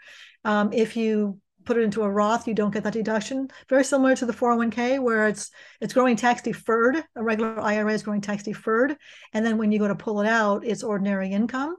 Um, 0.45 0.73
if 0.73 0.97
you 0.97 1.39
put 1.65 1.77
it 1.77 1.83
into 1.83 2.03
a 2.03 2.09
Roth, 2.09 2.47
you 2.47 2.53
don't 2.53 2.73
get 2.73 2.83
that 2.83 2.93
deduction. 2.93 3.49
Very 3.69 3.83
similar 3.83 4.15
to 4.15 4.25
the 4.25 4.33
401k, 4.33 5.01
where 5.01 5.27
it's 5.27 5.51
it's 5.81 5.93
growing 5.93 6.15
tax 6.15 6.41
deferred. 6.41 7.03
A 7.15 7.23
regular 7.23 7.59
IRA 7.59 7.93
is 7.93 8.03
growing 8.03 8.21
tax 8.21 8.43
deferred, 8.43 8.95
and 9.33 9.45
then 9.45 9.57
when 9.57 9.71
you 9.71 9.79
go 9.79 9.87
to 9.87 9.95
pull 9.95 10.21
it 10.21 10.27
out, 10.27 10.65
it's 10.65 10.83
ordinary 10.83 11.31
income. 11.31 11.75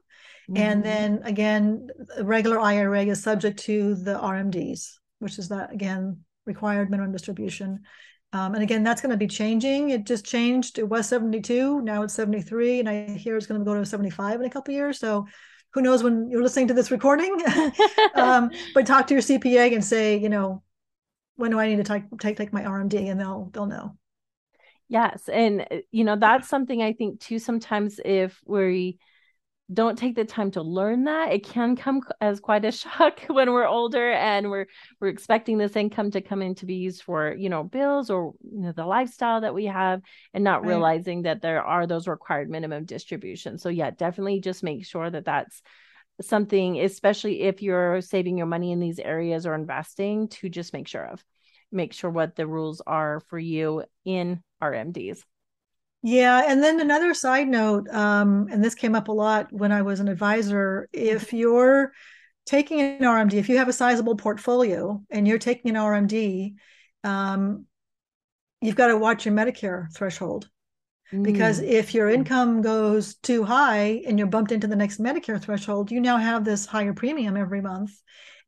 Mm-hmm. 0.51 0.63
And 0.63 0.85
then 0.85 1.21
again, 1.25 1.89
a 2.17 2.25
regular 2.25 2.61
IRA 2.61 3.05
is 3.07 3.23
subject 3.23 3.61
to 3.61 3.95
the 3.95 4.15
RMDs, 4.15 4.95
which 5.19 5.39
is 5.39 5.49
that 5.49 5.73
again 5.73 6.21
required 6.47 6.91
minimum 6.91 7.13
distribution. 7.13 7.81
Um, 8.33 8.55
and 8.55 8.65
again, 8.65 8.83
that's 8.83 9.01
going 9.01 9.13
to 9.13 9.17
be 9.17 9.29
changing. 9.29 9.91
It 9.91 10.07
just 10.07 10.25
changed. 10.25 10.81
It 10.81 10.89
was 10.89 11.09
72, 11.09 11.81
now 11.83 12.03
it's 12.03 12.15
73, 12.15 12.81
and 12.81 12.89
I 12.89 13.07
hear 13.11 13.37
it's 13.37 13.47
going 13.47 13.61
to 13.61 13.65
go 13.65 13.75
to 13.75 13.87
75 13.87 14.41
in 14.41 14.47
a 14.47 14.51
couple 14.51 14.75
years. 14.75 14.99
So 14.99 15.27
who 15.75 15.83
knows 15.83 16.03
when 16.03 16.31
you're 16.31 16.43
listening 16.43 16.69
to 16.69 16.75
this 16.75 16.91
recording 16.91 17.37
um, 18.15 18.51
but 18.75 18.87
talk 18.87 19.07
to 19.07 19.15
your 19.15 19.23
cpa 19.23 19.73
and 19.75 19.85
say 19.85 20.17
you 20.17 20.29
know 20.29 20.63
when 21.37 21.51
do 21.51 21.59
i 21.59 21.69
need 21.69 21.77
to 21.77 21.85
take 21.85 22.05
take, 22.19 22.37
take 22.37 22.53
my 22.53 22.63
rmd 22.63 23.11
and 23.11 23.21
they'll 23.21 23.51
they'll 23.53 23.67
know. 23.67 23.97
Yes. 24.89 25.29
And 25.29 25.67
uh, 25.71 25.77
you 25.91 26.05
know 26.05 26.17
that's 26.17 26.49
something 26.49 26.83
i 26.83 26.93
think 26.93 27.21
too 27.21 27.39
sometimes 27.39 28.01
if 28.05 28.41
we 28.47 28.99
don't 29.73 29.99
take 29.99 30.15
the 30.15 30.25
time 30.25 30.51
to 30.53 30.63
learn 30.63 31.05
that. 31.05 31.33
It 31.33 31.45
can 31.45 31.75
come 31.75 32.03
as 32.21 32.39
quite 32.39 32.65
a 32.65 32.73
shock 32.73 33.21
when 33.29 33.53
we're 33.53 33.67
older 33.67 34.13
and 34.13 34.51
we're 34.51 34.67
we're 35.01 35.09
expecting 35.09 35.57
this 35.57 35.77
income 35.77 36.11
to 36.11 36.21
come 36.21 36.43
in 36.43 36.55
to 36.57 36.67
be 36.67 36.75
used 36.75 37.03
for 37.03 37.35
you 37.35 37.49
know 37.49 37.65
bills 37.65 38.11
or 38.11 38.35
you 38.43 38.61
know 38.61 38.73
the 38.73 38.85
lifestyle 38.85 39.41
that 39.41 39.55
we 39.55 39.65
have 39.67 40.03
and 40.35 40.45
not 40.45 40.63
right. 40.63 40.69
realizing 40.69 41.23
that 41.23 41.41
there 41.41 41.63
are 41.63 41.87
those 41.87 42.07
required 42.07 42.51
minimum 42.51 42.85
distributions. 42.85 43.63
So 43.63 43.71
yeah 43.71 43.91
definitely 43.91 44.41
just 44.41 44.63
make 44.63 44.85
sure 44.85 45.09
that 45.09 45.25
that's 45.25 45.63
something 46.21 46.79
especially 46.81 47.43
if 47.43 47.61
you're 47.61 48.01
saving 48.01 48.39
your 48.39 48.47
money 48.47 48.71
in 48.71 48.79
these 48.79 49.01
areas 49.01 49.47
or 49.47 49.55
investing 49.55 50.29
to 50.29 50.49
just 50.49 50.73
make 50.73 50.87
sure 50.87 51.05
of 51.05 51.25
make 51.73 51.93
sure 51.93 52.09
what 52.09 52.37
the 52.37 52.47
rules 52.47 52.81
are 52.87 53.19
for 53.29 53.39
you 53.39 53.83
in 54.05 54.41
RMDs 54.63 55.25
yeah, 56.07 56.43
and 56.47 56.63
then 56.63 56.81
another 56.81 57.15
side 57.15 57.49
note, 57.49 57.89
um, 57.89 58.47
and 58.51 58.63
this 58.63 58.75
came 58.75 58.95
up 58.95 59.09
a 59.09 59.13
lot 59.13 59.51
when 59.51 59.73
I 59.73 59.81
was 59.81 60.01
an 60.01 60.09
advisor. 60.09 60.87
If 60.93 61.29
mm-hmm. 61.29 61.37
you're 61.37 61.93
taking 62.45 62.83
an 62.83 63.01
RMD, 63.01 63.33
if 63.33 63.49
you 63.49 63.57
have 63.57 63.71
a 63.71 63.73
sizable 63.73 64.15
portfolio 64.15 65.03
and 65.09 65.27
you're 65.27 65.39
taking 65.39 65.71
an 65.75 65.83
RMD, 65.83 66.57
um, 67.05 67.65
you've 68.61 68.77
got 68.77 68.89
to 68.89 68.99
watch 68.99 69.25
your 69.25 69.35
Medicare 69.35 69.91
threshold. 69.95 70.51
Because 71.11 71.59
mm. 71.59 71.69
if 71.69 71.95
your 71.95 72.11
income 72.11 72.61
goes 72.61 73.15
too 73.15 73.43
high 73.43 74.03
and 74.07 74.19
you're 74.19 74.29
bumped 74.29 74.53
into 74.53 74.67
the 74.67 74.77
next 74.77 75.01
Medicare 75.01 75.41
threshold, 75.41 75.91
you 75.91 76.01
now 76.01 76.19
have 76.19 76.45
this 76.45 76.67
higher 76.67 76.93
premium 76.93 77.39
every 77.39 77.63
month. 77.63 77.93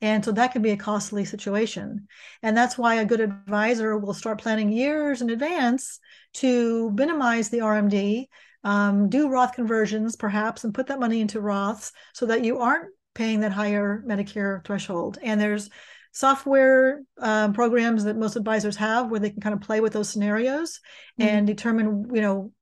And 0.01 0.25
so 0.25 0.33
that 0.33 0.53
can 0.53 0.63
be 0.63 0.71
a 0.71 0.77
costly 0.77 1.25
situation. 1.25 2.07
And 2.43 2.57
that's 2.57 2.77
why 2.77 2.97
a 2.97 3.05
good 3.05 3.21
advisor 3.21 3.97
will 3.97 4.13
start 4.13 4.41
planning 4.41 4.71
years 4.71 5.23
in 5.23 5.31
advance 5.31 5.99
to 6.35 6.91
minimize 6.91 7.49
the 7.49 7.61
RMD, 7.61 8.27
um, 8.63 9.09
do 9.09 9.29
Roth 9.29 9.55
conversions 9.55 10.17
perhaps, 10.17 10.65
and 10.65 10.75
put 10.75 10.89
that 10.89 11.01
money 11.01 11.21
into 11.21 11.41
Roths 11.41 11.93
so 12.13 12.27
that 12.27 12.45
you 12.45 12.59
aren't 12.59 12.93
paying 13.15 13.41
that 13.41 13.53
higher 13.53 14.05
Medicare 14.07 14.65
threshold. 14.65 15.19
And 15.23 15.41
there's 15.41 15.71
software 16.13 17.03
um, 17.19 17.53
programs 17.53 18.05
that 18.05 18.17
most 18.17 18.37
advisors 18.37 18.77
have 18.77 19.11
where 19.11 19.21
they 19.21 19.31
can 19.31 19.41
kind 19.41 19.55
of 19.55 19.61
play 19.61 19.81
with 19.81 19.93
those 19.93 20.09
scenarios 20.09 20.81
mm-hmm. 21.19 21.29
and 21.29 21.47
determine, 21.47 22.09
you 22.15 22.21
know, 22.21 22.53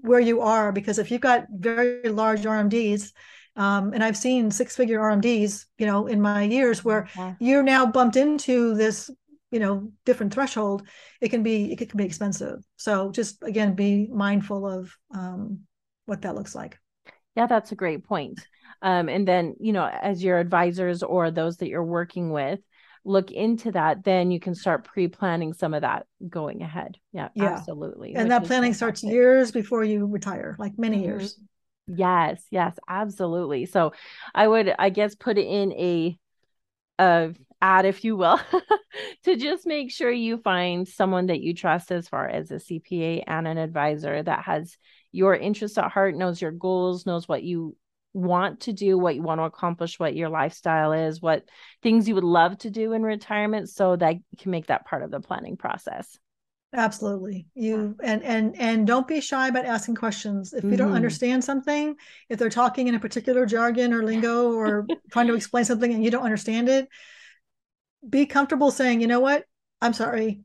where 0.00 0.20
you 0.20 0.42
are. 0.42 0.72
Because 0.72 0.98
if 0.98 1.10
you've 1.10 1.20
got 1.20 1.46
very 1.50 2.08
large 2.08 2.42
RMDs, 2.42 3.12
um, 3.56 3.92
and 3.92 4.02
I've 4.02 4.16
seen 4.16 4.50
six 4.50 4.76
figure 4.76 4.98
RMDs, 4.98 5.66
you 5.78 5.86
know, 5.86 6.06
in 6.06 6.20
my 6.20 6.42
years 6.42 6.84
where 6.84 7.08
yeah. 7.16 7.34
you're 7.38 7.62
now 7.62 7.86
bumped 7.86 8.16
into 8.16 8.74
this, 8.74 9.10
you 9.50 9.60
know, 9.60 9.90
different 10.04 10.34
threshold. 10.34 10.86
It 11.20 11.28
can 11.28 11.42
be 11.42 11.72
it 11.72 11.88
can 11.88 11.96
be 11.96 12.04
expensive. 12.04 12.64
So 12.76 13.12
just 13.12 13.42
again, 13.42 13.74
be 13.74 14.08
mindful 14.12 14.66
of 14.66 14.92
um, 15.14 15.60
what 16.06 16.22
that 16.22 16.34
looks 16.34 16.54
like. 16.54 16.78
Yeah, 17.36 17.46
that's 17.46 17.72
a 17.72 17.76
great 17.76 18.04
point. 18.04 18.40
Um, 18.82 19.08
and 19.08 19.26
then 19.26 19.54
you 19.60 19.72
know, 19.72 19.86
as 19.86 20.22
your 20.22 20.38
advisors 20.38 21.02
or 21.02 21.30
those 21.30 21.58
that 21.58 21.68
you're 21.68 21.84
working 21.84 22.30
with 22.30 22.60
look 23.06 23.30
into 23.30 23.70
that, 23.70 24.02
then 24.02 24.30
you 24.30 24.40
can 24.40 24.54
start 24.54 24.84
pre-planning 24.84 25.52
some 25.52 25.74
of 25.74 25.82
that 25.82 26.06
going 26.28 26.62
ahead. 26.62 26.96
Yeah, 27.12 27.28
yeah. 27.34 27.56
absolutely. 27.56 28.14
And 28.14 28.30
that 28.30 28.44
planning 28.44 28.72
fantastic. 28.72 28.98
starts 28.98 29.02
years 29.02 29.52
before 29.52 29.84
you 29.84 30.06
retire, 30.06 30.56
like 30.58 30.72
many 30.78 31.02
mm-hmm. 31.02 31.10
Yes, 31.86 32.42
yes, 32.50 32.78
absolutely. 32.88 33.66
So 33.66 33.92
I 34.34 34.48
would, 34.48 34.74
I 34.78 34.88
guess, 34.90 35.14
put 35.14 35.36
in 35.36 35.72
a, 35.72 36.18
a 36.98 37.34
ad, 37.62 37.86
if 37.86 38.04
you 38.04 38.16
will, 38.16 38.40
to 39.24 39.36
just 39.36 39.66
make 39.66 39.90
sure 39.92 40.10
you 40.10 40.38
find 40.38 40.88
someone 40.88 41.26
that 41.26 41.40
you 41.42 41.54
trust 41.54 41.92
as 41.92 42.08
far 42.08 42.28
as 42.28 42.50
a 42.50 42.60
CPA 42.60 43.24
and 43.26 43.48
an 43.48 43.58
advisor 43.58 44.22
that 44.22 44.44
has 44.44 44.76
your 45.12 45.36
interests 45.36 45.78
at 45.78 45.92
heart, 45.92 46.16
knows 46.16 46.40
your 46.42 46.52
goals, 46.52 47.06
knows 47.06 47.28
what 47.28 47.42
you 47.44 47.76
want 48.14 48.60
to 48.60 48.72
do, 48.72 48.98
what 48.98 49.14
you 49.16 49.22
want 49.22 49.40
to 49.40 49.44
accomplish, 49.44 49.98
what 49.98 50.16
your 50.16 50.28
lifestyle 50.30 50.92
is, 50.92 51.22
what 51.22 51.44
things 51.82 52.08
you 52.08 52.14
would 52.16 52.24
love 52.24 52.58
to 52.58 52.70
do 52.70 52.92
in 52.92 53.02
retirement 53.02 53.68
so 53.70 53.96
that 53.96 54.14
you 54.16 54.38
can 54.38 54.50
make 54.52 54.66
that 54.68 54.86
part 54.86 55.02
of 55.02 55.10
the 55.10 55.20
planning 55.20 55.56
process. 55.56 56.18
Absolutely. 56.74 57.46
You 57.54 57.96
and 58.02 58.22
and 58.24 58.56
and 58.58 58.86
don't 58.86 59.06
be 59.06 59.20
shy 59.20 59.46
about 59.46 59.64
asking 59.64 59.94
questions. 59.94 60.52
If 60.52 60.64
you 60.64 60.70
mm-hmm. 60.70 60.78
don't 60.78 60.92
understand 60.92 61.44
something, 61.44 61.94
if 62.28 62.38
they're 62.38 62.50
talking 62.50 62.88
in 62.88 62.96
a 62.96 63.00
particular 63.00 63.46
jargon 63.46 63.92
or 63.92 64.02
lingo 64.02 64.52
or 64.52 64.86
trying 65.12 65.28
to 65.28 65.34
explain 65.34 65.64
something 65.64 65.92
and 65.94 66.02
you 66.02 66.10
don't 66.10 66.24
understand 66.24 66.68
it, 66.68 66.88
be 68.08 68.26
comfortable 68.26 68.72
saying, 68.72 69.00
"You 69.00 69.06
know 69.06 69.20
what? 69.20 69.44
I'm 69.80 69.92
sorry. 69.92 70.42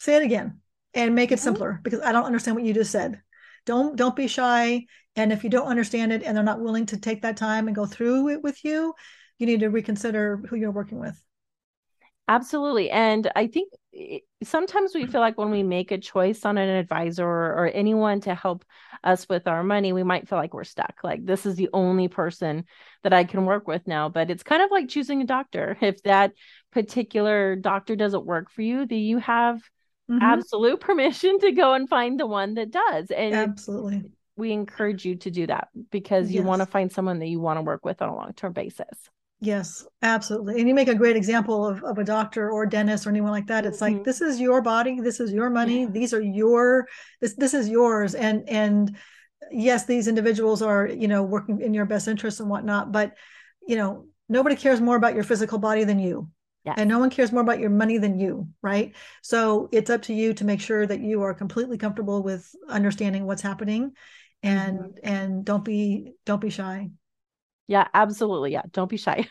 Say 0.00 0.16
it 0.16 0.22
again." 0.22 0.60
And 0.92 1.14
make 1.14 1.30
it 1.30 1.36
mm-hmm. 1.36 1.44
simpler 1.44 1.80
because 1.82 2.00
I 2.00 2.12
don't 2.12 2.24
understand 2.24 2.56
what 2.56 2.64
you 2.64 2.74
just 2.74 2.90
said. 2.90 3.20
Don't 3.64 3.94
don't 3.94 4.16
be 4.16 4.26
shy 4.26 4.86
and 5.16 5.32
if 5.32 5.44
you 5.44 5.50
don't 5.50 5.68
understand 5.68 6.12
it 6.12 6.22
and 6.24 6.36
they're 6.36 6.44
not 6.44 6.60
willing 6.60 6.86
to 6.86 6.96
take 6.96 7.22
that 7.22 7.36
time 7.36 7.68
and 7.68 7.76
go 7.76 7.86
through 7.86 8.30
it 8.30 8.42
with 8.42 8.64
you, 8.64 8.94
you 9.38 9.46
need 9.46 9.60
to 9.60 9.68
reconsider 9.68 10.42
who 10.48 10.56
you're 10.56 10.72
working 10.72 10.98
with. 10.98 11.20
Absolutely. 12.26 12.90
And 12.90 13.30
I 13.36 13.46
think 13.46 13.72
sometimes 14.42 14.94
we 14.94 15.06
feel 15.06 15.20
like 15.20 15.36
when 15.36 15.50
we 15.50 15.62
make 15.62 15.92
a 15.92 15.98
choice 15.98 16.44
on 16.44 16.56
an 16.56 16.68
advisor 16.68 17.26
or, 17.26 17.52
or, 17.52 17.70
anyone 17.72 18.20
to 18.22 18.34
help 18.34 18.64
us 19.02 19.28
with 19.28 19.46
our 19.46 19.62
money, 19.62 19.92
we 19.92 20.02
might 20.02 20.28
feel 20.28 20.38
like 20.38 20.54
we're 20.54 20.64
stuck. 20.64 20.94
Like 21.04 21.24
this 21.24 21.44
is 21.44 21.56
the 21.56 21.68
only 21.72 22.08
person 22.08 22.64
that 23.02 23.12
I 23.12 23.24
can 23.24 23.44
work 23.44 23.68
with 23.68 23.86
now. 23.86 24.08
But 24.08 24.30
it's 24.30 24.42
kind 24.42 24.62
of 24.62 24.70
like 24.70 24.88
choosing 24.88 25.20
a 25.20 25.26
doctor. 25.26 25.76
If 25.80 26.02
that 26.04 26.32
particular 26.72 27.56
doctor 27.56 27.94
doesn't 27.94 28.24
work 28.24 28.50
for 28.50 28.62
you, 28.62 28.86
then 28.86 29.00
you 29.00 29.18
have 29.18 29.56
mm-hmm. 30.10 30.18
absolute 30.22 30.80
permission 30.80 31.38
to 31.40 31.52
go 31.52 31.74
and 31.74 31.88
find 31.88 32.18
the 32.18 32.26
one 32.26 32.54
that 32.54 32.70
does. 32.70 33.10
And 33.10 33.34
absolutely. 33.34 34.02
We 34.36 34.50
encourage 34.52 35.04
you 35.04 35.16
to 35.16 35.30
do 35.30 35.46
that 35.46 35.68
because 35.90 36.30
you 36.30 36.40
yes. 36.40 36.46
want 36.46 36.60
to 36.60 36.66
find 36.66 36.90
someone 36.90 37.18
that 37.18 37.28
you 37.28 37.38
want 37.38 37.58
to 37.58 37.62
work 37.62 37.84
with 37.84 38.00
on 38.00 38.08
a 38.08 38.16
long 38.16 38.32
term 38.32 38.54
basis. 38.54 39.10
Yes, 39.44 39.86
absolutely. 40.00 40.58
And 40.58 40.66
you 40.66 40.74
make 40.74 40.88
a 40.88 40.94
great 40.94 41.16
example 41.16 41.66
of, 41.66 41.84
of 41.84 41.98
a 41.98 42.04
doctor 42.04 42.50
or 42.50 42.64
dentist 42.64 43.06
or 43.06 43.10
anyone 43.10 43.30
like 43.30 43.46
that. 43.48 43.66
It's 43.66 43.80
mm-hmm. 43.80 43.96
like 43.96 44.04
this 44.04 44.22
is 44.22 44.40
your 44.40 44.62
body, 44.62 45.00
this 45.00 45.20
is 45.20 45.32
your 45.32 45.50
money, 45.50 45.82
yeah. 45.82 45.90
these 45.90 46.14
are 46.14 46.22
your 46.22 46.88
this 47.20 47.34
this 47.34 47.52
is 47.52 47.68
yours. 47.68 48.14
And 48.14 48.48
and 48.48 48.96
yes, 49.50 49.84
these 49.84 50.08
individuals 50.08 50.62
are, 50.62 50.86
you 50.86 51.08
know, 51.08 51.22
working 51.22 51.60
in 51.60 51.74
your 51.74 51.84
best 51.84 52.08
interest 52.08 52.40
and 52.40 52.48
whatnot, 52.48 52.90
but 52.90 53.12
you 53.68 53.76
know, 53.76 54.06
nobody 54.30 54.56
cares 54.56 54.80
more 54.80 54.96
about 54.96 55.14
your 55.14 55.24
physical 55.24 55.58
body 55.58 55.84
than 55.84 55.98
you. 55.98 56.30
Yes. 56.64 56.76
And 56.78 56.88
no 56.88 56.98
one 56.98 57.10
cares 57.10 57.30
more 57.30 57.42
about 57.42 57.60
your 57.60 57.68
money 57.68 57.98
than 57.98 58.18
you, 58.18 58.48
right? 58.62 58.94
So 59.22 59.68
it's 59.70 59.90
up 59.90 60.00
to 60.02 60.14
you 60.14 60.32
to 60.34 60.46
make 60.46 60.62
sure 60.62 60.86
that 60.86 61.00
you 61.00 61.20
are 61.20 61.34
completely 61.34 61.76
comfortable 61.76 62.22
with 62.22 62.50
understanding 62.66 63.26
what's 63.26 63.42
happening 63.42 63.92
and 64.42 64.78
mm-hmm. 64.78 64.98
and 65.02 65.44
don't 65.44 65.64
be 65.64 66.12
don't 66.24 66.40
be 66.40 66.48
shy 66.48 66.88
yeah, 67.66 67.88
absolutely. 67.94 68.52
Yeah. 68.52 68.62
Don't 68.72 68.90
be 68.90 68.96
shy. 68.96 69.26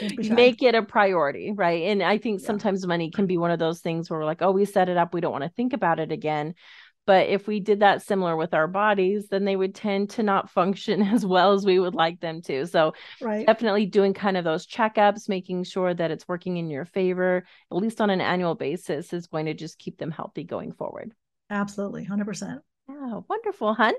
Don't 0.00 0.16
be 0.16 0.22
shy. 0.28 0.34
Make 0.34 0.62
it 0.62 0.74
a 0.74 0.82
priority. 0.82 1.52
Right. 1.54 1.84
And 1.84 2.02
I 2.02 2.18
think 2.18 2.40
yeah. 2.40 2.46
sometimes 2.46 2.86
money 2.86 3.10
can 3.10 3.26
be 3.26 3.38
one 3.38 3.52
of 3.52 3.58
those 3.58 3.80
things 3.80 4.10
where 4.10 4.18
we're 4.18 4.26
like, 4.26 4.42
oh, 4.42 4.50
we 4.50 4.64
set 4.64 4.88
it 4.88 4.96
up. 4.96 5.14
We 5.14 5.20
don't 5.20 5.32
want 5.32 5.44
to 5.44 5.50
think 5.50 5.72
about 5.72 6.00
it 6.00 6.10
again. 6.10 6.54
But 7.06 7.28
if 7.28 7.46
we 7.46 7.60
did 7.60 7.80
that 7.80 8.02
similar 8.02 8.36
with 8.36 8.54
our 8.54 8.68
bodies, 8.68 9.28
then 9.28 9.44
they 9.44 9.56
would 9.56 9.74
tend 9.74 10.10
to 10.10 10.22
not 10.22 10.50
function 10.50 11.02
as 11.14 11.24
well 11.24 11.52
as 11.52 11.64
we 11.64 11.78
would 11.78 11.94
like 11.94 12.20
them 12.20 12.42
to. 12.42 12.66
So, 12.66 12.92
right. 13.20 13.46
definitely 13.46 13.86
doing 13.86 14.14
kind 14.14 14.36
of 14.36 14.44
those 14.44 14.66
checkups, 14.66 15.28
making 15.28 15.64
sure 15.64 15.94
that 15.94 16.10
it's 16.10 16.28
working 16.28 16.56
in 16.56 16.70
your 16.70 16.84
favor, 16.84 17.44
at 17.70 17.76
least 17.76 18.00
on 18.00 18.10
an 18.10 18.20
annual 18.20 18.54
basis, 18.54 19.12
is 19.12 19.26
going 19.26 19.46
to 19.46 19.54
just 19.54 19.78
keep 19.78 19.96
them 19.98 20.10
healthy 20.10 20.44
going 20.44 20.72
forward. 20.72 21.12
Absolutely. 21.48 22.06
100%. 22.06 22.60
Yeah, 22.90 23.20
wonderful, 23.28 23.74
hun. 23.74 23.94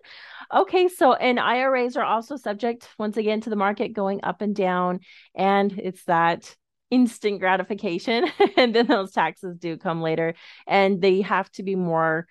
Okay, 0.53 0.89
so 0.89 1.13
and 1.13 1.39
IRAs 1.39 1.95
are 1.95 2.03
also 2.03 2.35
subject 2.35 2.89
once 2.97 3.15
again 3.15 3.39
to 3.41 3.49
the 3.49 3.55
market 3.55 3.93
going 3.93 4.19
up 4.23 4.41
and 4.41 4.53
down, 4.55 4.99
and 5.33 5.71
it's 5.79 6.03
that 6.05 6.55
instant 6.89 7.39
gratification, 7.39 8.25
and 8.57 8.75
then 8.75 8.87
those 8.87 9.11
taxes 9.11 9.57
do 9.57 9.77
come 9.77 10.01
later, 10.01 10.33
and 10.67 11.01
they 11.01 11.21
have 11.21 11.49
to 11.53 11.63
be 11.63 11.75
more. 11.75 12.27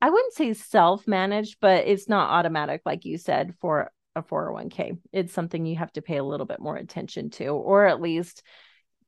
I 0.00 0.10
wouldn't 0.10 0.34
say 0.34 0.54
self-managed, 0.54 1.58
but 1.60 1.86
it's 1.86 2.08
not 2.08 2.30
automatic, 2.30 2.82
like 2.86 3.04
you 3.04 3.18
said, 3.18 3.54
for 3.60 3.90
a 4.16 4.22
401k. 4.22 4.96
It's 5.12 5.32
something 5.34 5.66
you 5.66 5.76
have 5.76 5.92
to 5.92 6.02
pay 6.02 6.16
a 6.16 6.24
little 6.24 6.46
bit 6.46 6.60
more 6.60 6.76
attention 6.76 7.30
to, 7.30 7.48
or 7.48 7.86
at 7.86 8.00
least 8.00 8.42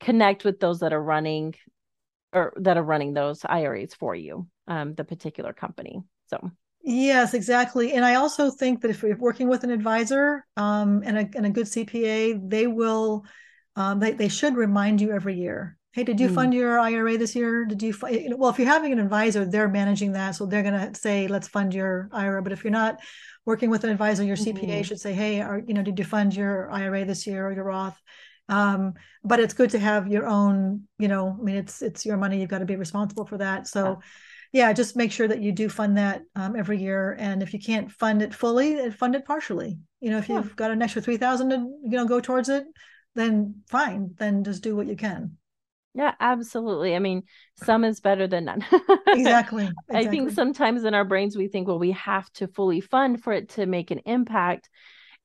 connect 0.01 0.45
with 0.45 0.61
those 0.61 0.81
that 0.81 0.93
are 0.93 1.03
running 1.03 1.55
or 2.33 2.53
that 2.57 2.77
are 2.77 2.83
running 2.83 3.15
those 3.15 3.45
IRAs 3.45 3.95
for 3.95 4.15
you, 4.15 4.49
um, 4.69 4.95
the 4.95 5.05
particular 5.05 5.53
company. 5.53 6.03
So 6.29 6.51
Yes, 6.83 7.35
exactly. 7.35 7.93
And 7.93 8.05
I 8.05 8.15
also 8.15 8.51
think 8.51 8.81
that 8.81 8.91
if 8.91 9.03
you're 9.03 9.17
working 9.17 9.49
with 9.49 9.65
an 9.65 9.71
advisor 9.71 10.47
um, 10.57 11.03
and, 11.05 11.19
a, 11.19 11.29
and 11.37 11.47
a 11.47 11.51
good 11.51 11.67
CPA, 11.67 12.49
they 12.49 12.67
will, 12.67 13.25
um, 13.77 14.01
they, 14.01 14.13
they 14.13 14.29
should 14.29 14.57
remind 14.57 15.01
you 15.01 15.13
every 15.13 15.35
year. 15.35 15.77
Hey, 15.93 16.05
did 16.05 16.21
you 16.21 16.29
mm. 16.29 16.35
fund 16.35 16.55
your 16.55 16.79
IRA 16.79 17.19
this 17.19 17.35
year? 17.35 17.65
Did 17.67 17.83
you, 17.83 17.93
fund, 17.93 18.35
well, 18.37 18.49
if 18.49 18.59
you're 18.59 18.69
having 18.69 18.93
an 18.93 18.99
advisor, 19.01 19.45
they're 19.45 19.69
managing 19.69 20.13
that. 20.13 20.37
So 20.37 20.47
they're 20.47 20.63
going 20.63 20.93
to 20.93 20.99
say, 20.99 21.27
let's 21.27 21.49
fund 21.49 21.75
your 21.75 22.09
IRA. 22.13 22.43
But 22.43 22.53
if 22.53 22.65
you're 22.65 22.71
not 22.71 23.01
working 23.45 23.69
with 23.71 23.85
an 23.85 23.91
advisor, 23.91 24.23
your 24.23 24.37
CPA 24.37 24.65
mm-hmm. 24.65 24.83
should 24.83 25.01
say, 25.01 25.13
hey, 25.13 25.41
are, 25.41 25.59
you 25.59 25.75
know, 25.75 25.83
did 25.83 25.99
you 25.99 26.05
fund 26.05 26.35
your 26.35 26.71
IRA 26.71 27.05
this 27.05 27.27
year 27.27 27.47
or 27.47 27.53
your 27.53 27.65
Roth? 27.65 28.01
Um, 28.49 28.95
but 29.23 29.39
it's 29.39 29.55
good 29.55 29.71
to 29.71 29.79
have 29.79 30.09
your 30.09 30.27
own, 30.27 30.85
you 30.99 31.09
know, 31.09 31.37
I 31.39 31.43
mean, 31.43 31.57
it's, 31.57 31.83
it's 31.83 32.07
your 32.07 32.17
money. 32.17 32.41
You've 32.41 32.49
got 32.51 32.59
to 32.59 32.65
be 32.65 32.77
responsible 32.77 33.27
for 33.27 33.39
that. 33.39 33.67
So, 33.67 33.99
yeah 34.01 34.07
yeah, 34.53 34.73
just 34.73 34.97
make 34.97 35.13
sure 35.13 35.29
that 35.29 35.43
you 35.43 35.53
do 35.53 35.69
fund 35.69 35.97
that 35.97 36.23
um, 36.35 36.57
every 36.57 36.79
year. 36.79 37.17
And 37.19 37.43
if 37.43 37.53
you 37.53 37.61
can't 37.61 37.91
fund 37.91 38.23
it 38.23 38.35
fully, 38.35 38.91
fund 38.91 39.15
it 39.15 39.25
partially. 39.25 39.79
You 40.01 40.11
know, 40.11 40.19
if 40.19 40.29
you've 40.29 40.57
got 40.57 40.71
an 40.71 40.83
extra 40.83 41.03
three 41.03 41.19
thousand 41.19 41.51
to 41.51 41.57
you 41.57 41.97
know 41.97 42.07
go 42.07 42.21
towards 42.21 42.49
it, 42.49 42.65
then 43.15 43.63
fine. 43.69 44.15
Then 44.19 44.45
just 44.45 44.63
do 44.63 44.75
what 44.75 44.87
you 44.87 44.97
can. 44.97 45.37
Yeah, 45.95 46.15
absolutely. 46.21 46.95
I 46.95 47.01
mean, 47.01 47.25
some 47.57 47.85
is 47.85 48.01
better 48.01 48.27
than 48.29 48.45
none. 48.45 48.65
exactly, 49.09 49.65
exactly. 49.65 49.73
I 49.91 50.07
think 50.07 50.31
sometimes 50.31 50.85
in 50.85 50.95
our 50.95 51.05
brains 51.05 51.37
we 51.37 51.49
think, 51.49 51.67
well, 51.67 51.81
we 51.81 51.93
have 51.93 52.31
to 52.35 52.47
fully 52.47 52.81
fund 52.81 53.23
for 53.23 53.33
it 53.33 53.51
to 53.51 53.67
make 53.67 53.91
an 53.91 54.01
impact 54.07 54.69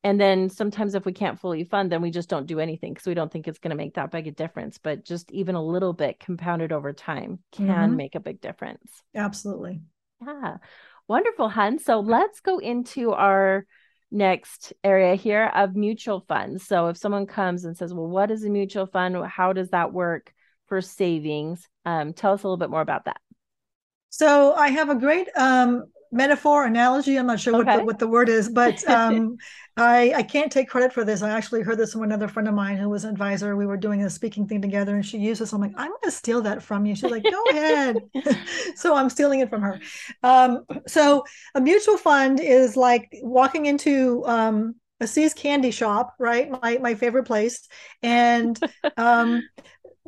and 0.04 0.20
then 0.20 0.50
sometimes 0.50 0.94
if 0.94 1.04
we 1.04 1.12
can't 1.12 1.40
fully 1.40 1.64
fund 1.64 1.90
then 1.90 2.02
we 2.02 2.10
just 2.10 2.28
don't 2.28 2.46
do 2.46 2.60
anything 2.60 2.92
because 2.92 3.06
we 3.06 3.14
don't 3.14 3.32
think 3.32 3.48
it's 3.48 3.58
going 3.58 3.70
to 3.70 3.76
make 3.76 3.94
that 3.94 4.10
big 4.10 4.26
a 4.26 4.30
difference. 4.30 4.78
But 4.78 5.04
just 5.04 5.30
even 5.32 5.54
a 5.54 5.64
little 5.64 5.92
bit 5.92 6.20
compounded 6.20 6.72
over 6.72 6.92
time 6.92 7.40
can 7.52 7.66
mm-hmm. 7.68 7.96
make 7.96 8.14
a 8.14 8.20
big 8.20 8.40
difference. 8.40 9.02
Absolutely. 9.14 9.80
Yeah. 10.24 10.58
Wonderful 11.08 11.48
hun. 11.48 11.78
So 11.78 12.00
let's 12.00 12.40
go 12.40 12.58
into 12.58 13.12
our 13.12 13.66
next 14.10 14.72
area 14.84 15.14
here 15.14 15.50
of 15.54 15.74
mutual 15.74 16.20
funds. 16.20 16.66
So 16.66 16.88
if 16.88 16.96
someone 16.96 17.26
comes 17.26 17.64
and 17.64 17.76
says 17.76 17.92
well 17.92 18.08
what 18.08 18.30
is 18.30 18.44
a 18.44 18.48
mutual 18.48 18.86
fund? 18.86 19.16
How 19.26 19.52
does 19.52 19.70
that 19.70 19.92
work 19.92 20.32
for 20.68 20.80
savings? 20.80 21.68
Um, 21.84 22.12
tell 22.12 22.32
us 22.32 22.42
a 22.42 22.46
little 22.46 22.56
bit 22.56 22.70
more 22.70 22.80
about 22.80 23.06
that. 23.06 23.20
So 24.10 24.54
I 24.54 24.68
have 24.68 24.88
a 24.88 24.94
great 24.94 25.28
um, 25.36 25.84
metaphor 26.16 26.64
analogy 26.64 27.16
i'm 27.16 27.26
not 27.26 27.38
sure 27.38 27.54
okay. 27.56 27.64
what, 27.64 27.78
the, 27.78 27.84
what 27.84 27.98
the 27.98 28.08
word 28.08 28.28
is 28.28 28.48
but 28.48 28.86
um, 28.88 29.36
I, 29.78 30.14
I 30.16 30.22
can't 30.22 30.50
take 30.50 30.70
credit 30.70 30.90
for 30.90 31.04
this. 31.04 31.20
I 31.20 31.30
actually 31.30 31.60
heard 31.60 31.76
this 31.76 31.92
from 31.92 32.02
another 32.02 32.28
friend 32.28 32.48
of 32.48 32.54
mine 32.54 32.78
who 32.78 32.88
was 32.88 33.04
an 33.04 33.10
advisor. 33.10 33.56
We 33.56 33.66
were 33.66 33.76
doing 33.76 34.02
a 34.02 34.08
speaking 34.08 34.46
thing 34.46 34.62
together 34.62 34.94
and 34.94 35.04
she 35.04 35.18
used 35.18 35.42
this. 35.42 35.52
I'm 35.52 35.60
like 35.60 35.74
i'm 35.76 35.88
going 35.88 36.00
to 36.04 36.10
steal 36.10 36.40
that 36.42 36.62
from 36.62 36.86
you. 36.86 36.94
She's 36.94 37.10
like 37.10 37.24
go 37.24 37.42
ahead. 37.50 37.98
So 38.74 38.94
i'm 38.94 39.10
stealing 39.10 39.40
it 39.40 39.50
from 39.50 39.62
her. 39.62 39.80
Um, 40.22 40.64
so 40.86 41.24
a 41.54 41.60
mutual 41.60 41.98
fund 41.98 42.40
is 42.40 42.76
like 42.76 43.08
walking 43.22 43.66
into 43.66 44.24
um, 44.26 44.76
a 45.00 45.06
See's 45.06 45.34
candy 45.34 45.70
shop, 45.70 46.14
right? 46.18 46.50
My 46.50 46.78
my 46.78 46.94
favorite 46.94 47.24
place, 47.24 47.68
and 48.02 48.58
um, 48.96 49.42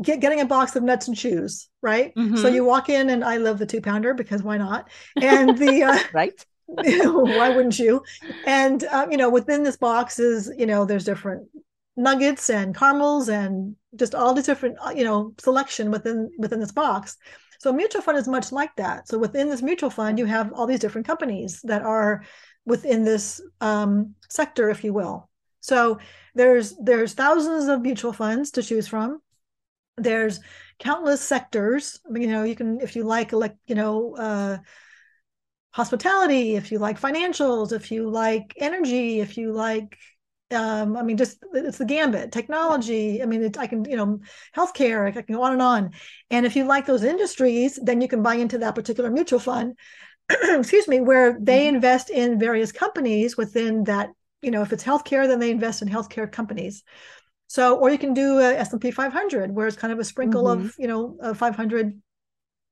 get, 0.03 0.21
getting 0.21 0.41
a 0.41 0.47
box 0.47 0.77
of 0.77 0.83
nuts 0.83 1.09
and 1.09 1.17
chews, 1.17 1.69
right? 1.83 2.15
Mm-hmm. 2.15 2.37
So 2.37 2.49
you 2.49 2.65
walk 2.65 2.89
in, 2.89 3.11
and 3.11 3.25
I 3.25 3.37
love 3.37 3.59
the 3.59 3.67
two 3.67 3.81
pounder 3.81 4.15
because 4.15 4.43
why 4.43 4.59
not? 4.59 4.91
And 5.21 5.57
the 5.59 5.85
uh, 5.85 5.99
right. 6.13 6.45
why 6.67 7.49
wouldn't 7.49 7.79
you? 7.79 8.03
And 8.47 8.85
uh, 8.85 9.07
you 9.11 9.17
know, 9.17 9.31
within 9.31 9.63
this 9.63 9.77
box 9.77 10.19
is 10.19 10.53
you 10.57 10.67
know, 10.67 10.85
there's 10.85 11.05
different 11.05 11.49
nuggets 11.97 12.49
and 12.51 12.77
caramels 12.77 13.29
and 13.29 13.75
just 13.97 14.15
all 14.15 14.35
these 14.35 14.47
different 14.47 14.77
uh, 14.85 14.93
you 14.95 15.05
know 15.05 15.35
selection 15.39 15.91
within 15.91 16.31
within 16.39 16.61
this 16.61 16.73
box. 16.73 17.17
So 17.61 17.71
a 17.71 17.73
mutual 17.73 18.03
fund 18.03 18.19
is 18.19 18.29
much 18.29 18.53
like 18.53 18.77
that. 18.77 19.09
So 19.09 19.19
within 19.19 19.49
this 19.49 19.63
mutual 19.63 19.91
fund, 19.91 20.19
you 20.19 20.27
have 20.27 20.53
all 20.53 20.67
these 20.67 20.79
different 20.79 21.07
companies 21.07 21.61
that 21.65 21.83
are 21.83 22.23
within 22.65 23.03
this 23.03 23.41
um, 23.61 24.15
sector, 24.29 24.71
if 24.71 24.85
you 24.85 24.93
will. 24.93 25.29
So 25.61 25.99
there's 26.35 26.77
there's 26.77 27.15
thousands 27.15 27.67
of 27.67 27.83
mutual 27.83 28.13
funds 28.13 28.53
to 28.53 28.63
choose 28.63 28.87
from 28.87 29.21
there's 30.03 30.41
countless 30.79 31.21
sectors 31.21 31.99
you 32.13 32.29
know 32.29 32.45
you 32.45 32.55
can 32.55 32.81
if 32.81 32.95
you 32.95 33.05
like 33.05 33.33
like 33.33 33.57
you 33.67 33.75
know 33.75 34.15
uh, 34.17 34.59
hospitality 35.73 36.57
if 36.57 36.71
you 36.71 36.79
like 36.79 37.01
financials 37.01 37.73
if 37.73 37.91
you 37.91 38.09
like 38.09 38.55
energy 38.59 39.21
if 39.21 39.37
you 39.37 39.53
like 39.53 39.97
um, 40.51 40.97
I 40.97 41.03
mean, 41.03 41.19
just 41.19 41.45
it's 41.53 41.77
the 41.77 41.85
gambit. 41.85 42.33
Technology. 42.33 43.23
I 43.23 43.27
mean, 43.27 43.43
it, 43.43 43.59
I 43.59 43.67
can, 43.67 43.85
you 43.85 43.97
know, 43.97 44.21
healthcare. 44.57 45.07
I 45.07 45.11
can 45.11 45.35
go 45.35 45.43
on 45.43 45.53
and 45.53 45.61
on. 45.61 45.91
And 46.31 46.47
if 46.47 46.57
you 46.57 46.65
like 46.65 46.87
those 46.87 47.05
industries, 47.05 47.79
then 47.83 48.01
you 48.01 48.09
can 48.09 48.23
buy 48.23 48.37
into 48.37 48.57
that 48.57 48.75
particular 48.75 49.11
mutual 49.11 49.41
fund. 49.41 49.75
excuse 50.31 50.89
me, 50.89 51.01
where 51.01 51.37
they 51.39 51.67
mm-hmm. 51.67 51.77
invest 51.77 52.09
in 52.09 52.39
various 52.39 52.73
companies 52.73 53.37
within 53.37 53.85
that 53.85 54.09
you 54.43 54.51
know, 54.51 54.63
if 54.63 54.73
it's 54.73 54.85
healthcare, 54.85 55.27
then 55.27 55.41
they 55.41 55.51
invest 55.51 55.83
in 55.83 55.89
healthcare 55.89 56.31
companies. 56.31 56.85
So, 57.49 57.77
or 57.79 57.91
you 57.91 57.99
can 57.99 58.15
do 58.15 58.39
a 58.39 58.55
S&P 58.59 58.91
500, 58.91 59.55
where 59.55 59.67
it's 59.67 59.77
kind 59.77 59.93
of 59.93 59.99
a 59.99 60.05
sprinkle 60.05 60.45
mm-hmm. 60.45 60.67
of, 60.67 60.75
you 60.79 60.87
know, 60.87 61.17
uh, 61.21 61.35
500 61.35 62.01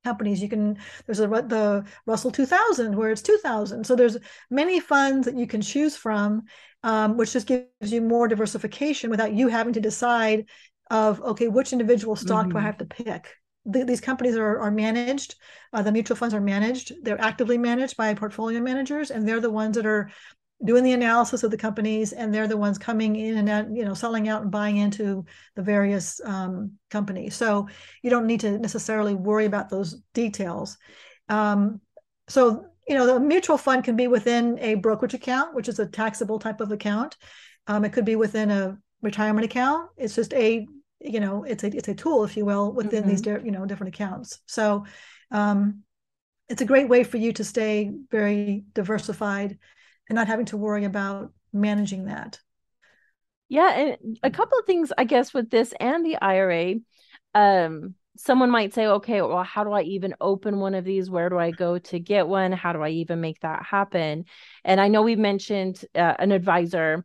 companies. 0.04 0.42
You 0.42 0.48
can, 0.48 0.78
there's 1.06 1.20
a, 1.20 1.26
the 1.26 1.84
Russell 2.06 2.30
2000, 2.30 2.94
where 2.94 3.10
it's 3.10 3.22
2000. 3.22 3.84
So 3.84 3.96
there's 3.96 4.18
many 4.50 4.78
funds 4.78 5.24
that 5.26 5.36
you 5.36 5.46
can 5.46 5.62
choose 5.62 5.96
from, 5.96 6.42
um, 6.82 7.16
which 7.16 7.32
just 7.32 7.46
gives 7.46 7.66
you 7.80 8.02
more 8.02 8.28
diversification 8.28 9.10
without 9.10 9.32
you 9.32 9.48
having 9.48 9.72
to 9.72 9.80
decide 9.80 10.44
of, 10.90 11.20
okay, 11.22 11.48
which 11.48 11.72
individual 11.72 12.14
stock 12.14 12.42
mm-hmm. 12.42 12.50
do 12.50 12.56
I 12.56 12.60
mm-hmm. 12.60 12.66
have 12.66 12.78
to 12.78 12.84
pick? 12.84 13.34
These 13.64 14.00
companies 14.00 14.36
are, 14.36 14.60
are 14.60 14.70
managed. 14.70 15.34
Uh, 15.72 15.82
the 15.82 15.90
mutual 15.90 16.16
funds 16.16 16.34
are 16.34 16.40
managed. 16.40 16.92
They're 17.02 17.20
actively 17.20 17.58
managed 17.58 17.96
by 17.96 18.14
portfolio 18.14 18.60
managers, 18.60 19.10
and 19.10 19.26
they're 19.26 19.40
the 19.40 19.50
ones 19.50 19.74
that 19.74 19.86
are 19.86 20.10
doing 20.64 20.84
the 20.84 20.92
analysis 20.92 21.42
of 21.42 21.50
the 21.50 21.56
companies 21.56 22.12
and 22.12 22.32
they're 22.32 22.48
the 22.48 22.56
ones 22.56 22.78
coming 22.78 23.16
in 23.16 23.36
and 23.36 23.48
out, 23.48 23.70
you 23.70 23.84
know 23.84 23.94
selling 23.94 24.28
out 24.28 24.42
and 24.42 24.50
buying 24.50 24.78
into 24.78 25.24
the 25.54 25.62
various 25.62 26.20
um, 26.24 26.72
companies. 26.90 27.34
So 27.34 27.68
you 28.02 28.10
don't 28.10 28.26
need 28.26 28.40
to 28.40 28.58
necessarily 28.58 29.14
worry 29.14 29.44
about 29.44 29.68
those 29.68 30.00
details. 30.14 30.78
Um, 31.28 31.80
so 32.28 32.66
you 32.88 32.94
know 32.94 33.06
the 33.06 33.20
mutual 33.20 33.58
fund 33.58 33.84
can 33.84 33.96
be 33.96 34.06
within 34.06 34.58
a 34.60 34.76
brokerage 34.76 35.14
account 35.14 35.54
which 35.54 35.68
is 35.68 35.78
a 35.78 35.86
taxable 35.86 36.38
type 36.38 36.60
of 36.60 36.72
account. 36.72 37.16
Um, 37.66 37.84
it 37.84 37.92
could 37.92 38.04
be 38.04 38.16
within 38.16 38.50
a 38.50 38.78
retirement 39.02 39.44
account. 39.44 39.90
It's 39.96 40.14
just 40.14 40.32
a 40.32 40.66
you 41.00 41.20
know 41.20 41.44
it's 41.44 41.64
a 41.64 41.76
it's 41.76 41.88
a 41.88 41.94
tool 41.94 42.24
if 42.24 42.36
you 42.36 42.46
will 42.46 42.72
within 42.72 43.04
mm-hmm. 43.04 43.10
these 43.10 43.44
you 43.44 43.50
know 43.50 43.66
different 43.66 43.94
accounts. 43.94 44.40
So 44.46 44.86
um, 45.30 45.82
it's 46.48 46.62
a 46.62 46.66
great 46.66 46.88
way 46.88 47.04
for 47.04 47.18
you 47.18 47.32
to 47.34 47.44
stay 47.44 47.92
very 48.10 48.64
diversified 48.72 49.58
and 50.08 50.16
not 50.16 50.26
having 50.26 50.46
to 50.46 50.56
worry 50.56 50.84
about 50.84 51.32
managing 51.52 52.06
that. 52.06 52.38
Yeah, 53.48 53.70
and 53.70 54.18
a 54.22 54.30
couple 54.30 54.58
of 54.58 54.66
things 54.66 54.92
I 54.96 55.04
guess 55.04 55.32
with 55.32 55.50
this 55.50 55.72
and 55.78 56.04
the 56.04 56.16
IRA, 56.16 56.76
um, 57.34 57.94
someone 58.16 58.50
might 58.50 58.74
say, 58.74 58.86
okay, 58.86 59.22
well, 59.22 59.44
how 59.44 59.62
do 59.62 59.72
I 59.72 59.82
even 59.82 60.14
open 60.20 60.58
one 60.58 60.74
of 60.74 60.84
these? 60.84 61.10
Where 61.10 61.28
do 61.28 61.38
I 61.38 61.50
go 61.50 61.78
to 61.78 61.98
get 62.00 62.26
one? 62.26 62.50
How 62.52 62.72
do 62.72 62.82
I 62.82 62.90
even 62.90 63.20
make 63.20 63.40
that 63.40 63.64
happen? 63.64 64.24
And 64.64 64.80
I 64.80 64.88
know 64.88 65.02
we 65.02 65.16
mentioned 65.16 65.84
uh, 65.94 66.14
an 66.18 66.32
advisor, 66.32 67.04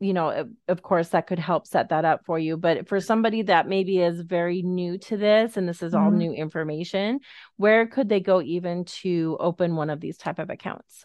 you 0.00 0.12
know, 0.12 0.48
of 0.68 0.82
course, 0.82 1.08
that 1.08 1.26
could 1.26 1.38
help 1.38 1.66
set 1.66 1.88
that 1.88 2.04
up 2.04 2.24
for 2.24 2.38
you. 2.38 2.56
But 2.56 2.88
for 2.88 3.00
somebody 3.00 3.42
that 3.42 3.68
maybe 3.68 4.00
is 4.00 4.20
very 4.20 4.62
new 4.62 4.98
to 4.98 5.16
this 5.16 5.56
and 5.56 5.68
this 5.68 5.82
is 5.82 5.94
all 5.94 6.08
mm-hmm. 6.08 6.18
new 6.18 6.32
information, 6.32 7.20
where 7.56 7.86
could 7.86 8.08
they 8.08 8.20
go 8.20 8.42
even 8.42 8.84
to 9.02 9.36
open 9.40 9.74
one 9.74 9.90
of 9.90 10.00
these 10.00 10.18
type 10.18 10.38
of 10.38 10.50
accounts? 10.50 11.04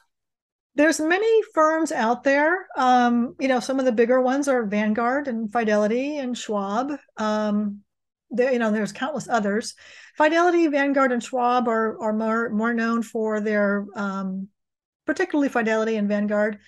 There's 0.79 1.01
many 1.01 1.41
firms 1.53 1.91
out 1.91 2.23
there. 2.23 2.65
Um, 2.77 3.35
you 3.37 3.49
know, 3.49 3.59
some 3.59 3.79
of 3.79 3.85
the 3.85 3.91
bigger 3.91 4.21
ones 4.21 4.47
are 4.47 4.65
Vanguard 4.65 5.27
and 5.27 5.51
Fidelity 5.51 6.19
and 6.19 6.37
Schwab. 6.37 6.93
Um, 7.17 7.81
there, 8.31 8.53
you 8.53 8.59
know, 8.59 8.71
there's 8.71 8.93
countless 8.93 9.27
others. 9.27 9.75
Fidelity, 10.15 10.67
Vanguard, 10.67 11.11
and 11.11 11.21
Schwab 11.21 11.67
are 11.67 12.01
are 12.01 12.13
more 12.13 12.49
more 12.51 12.73
known 12.73 13.03
for 13.03 13.41
their, 13.41 13.87
um, 13.93 14.47
particularly 15.05 15.49
Fidelity 15.49 15.97
and 15.97 16.07
Vanguard, 16.07 16.59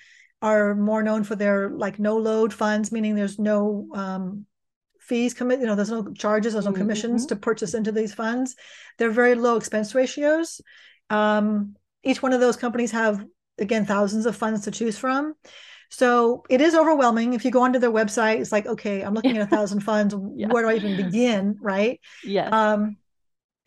are 0.41 0.75
more 0.75 1.03
known 1.03 1.23
for 1.23 1.37
their 1.37 1.69
like 1.69 1.97
no 1.97 2.17
load 2.17 2.53
funds, 2.53 2.91
meaning 2.91 3.15
there's 3.15 3.39
no 3.39 3.87
um, 3.93 4.45
fees 4.99 5.33
commit 5.33 5.61
you 5.61 5.65
know 5.65 5.75
there's 5.75 5.89
no 5.89 6.11
charges 6.11 6.51
there's 6.51 6.65
no 6.65 6.73
commissions 6.73 7.21
mm-hmm. 7.21 7.35
to 7.35 7.41
purchase 7.41 7.73
into 7.73 7.91
these 7.91 8.13
funds 8.13 8.55
they're 8.97 9.09
very 9.09 9.33
low 9.33 9.57
expense 9.57 9.95
ratios 9.95 10.61
um, 11.09 11.75
each 12.03 12.21
one 12.21 12.33
of 12.33 12.39
those 12.39 12.55
companies 12.55 12.91
have 12.91 13.25
again 13.61 13.85
thousands 13.85 14.25
of 14.25 14.35
funds 14.35 14.61
to 14.61 14.71
choose 14.71 14.97
from. 14.97 15.33
So 15.89 16.43
it 16.49 16.61
is 16.61 16.73
overwhelming. 16.73 17.33
If 17.33 17.43
you 17.45 17.51
go 17.51 17.63
onto 17.63 17.79
their 17.79 17.91
website 17.91 18.39
it's 18.39 18.51
like 18.51 18.65
okay 18.65 19.01
i'm 19.01 19.13
looking 19.13 19.37
at 19.37 19.47
a 19.47 19.55
thousand 19.55 19.81
funds. 19.81 20.15
Yeah. 20.35 20.47
where 20.47 20.63
do 20.63 20.69
i 20.69 20.75
even 20.75 20.97
begin? 20.97 21.57
Right? 21.61 21.99
Yeah 22.23 22.49
um 22.49 22.97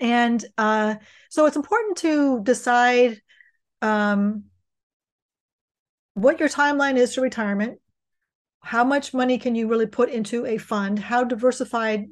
and 0.01 0.45
uh 0.59 0.97
so 1.31 1.47
it's 1.47 1.57
important 1.57 1.99
to 1.99 2.43
decide 2.43 3.21
um 3.83 4.45
what 6.15 6.41
your 6.41 6.49
timeline 6.49 6.97
is 6.97 7.15
to 7.15 7.21
retirement. 7.21 7.81
How 8.61 8.85
much 8.85 9.13
money 9.13 9.39
can 9.39 9.55
you 9.55 9.69
really 9.69 9.87
put 9.87 10.09
into 10.09 10.47
a 10.47 10.59
fund? 10.59 10.99
How 10.99 11.25
diversified 11.25 12.07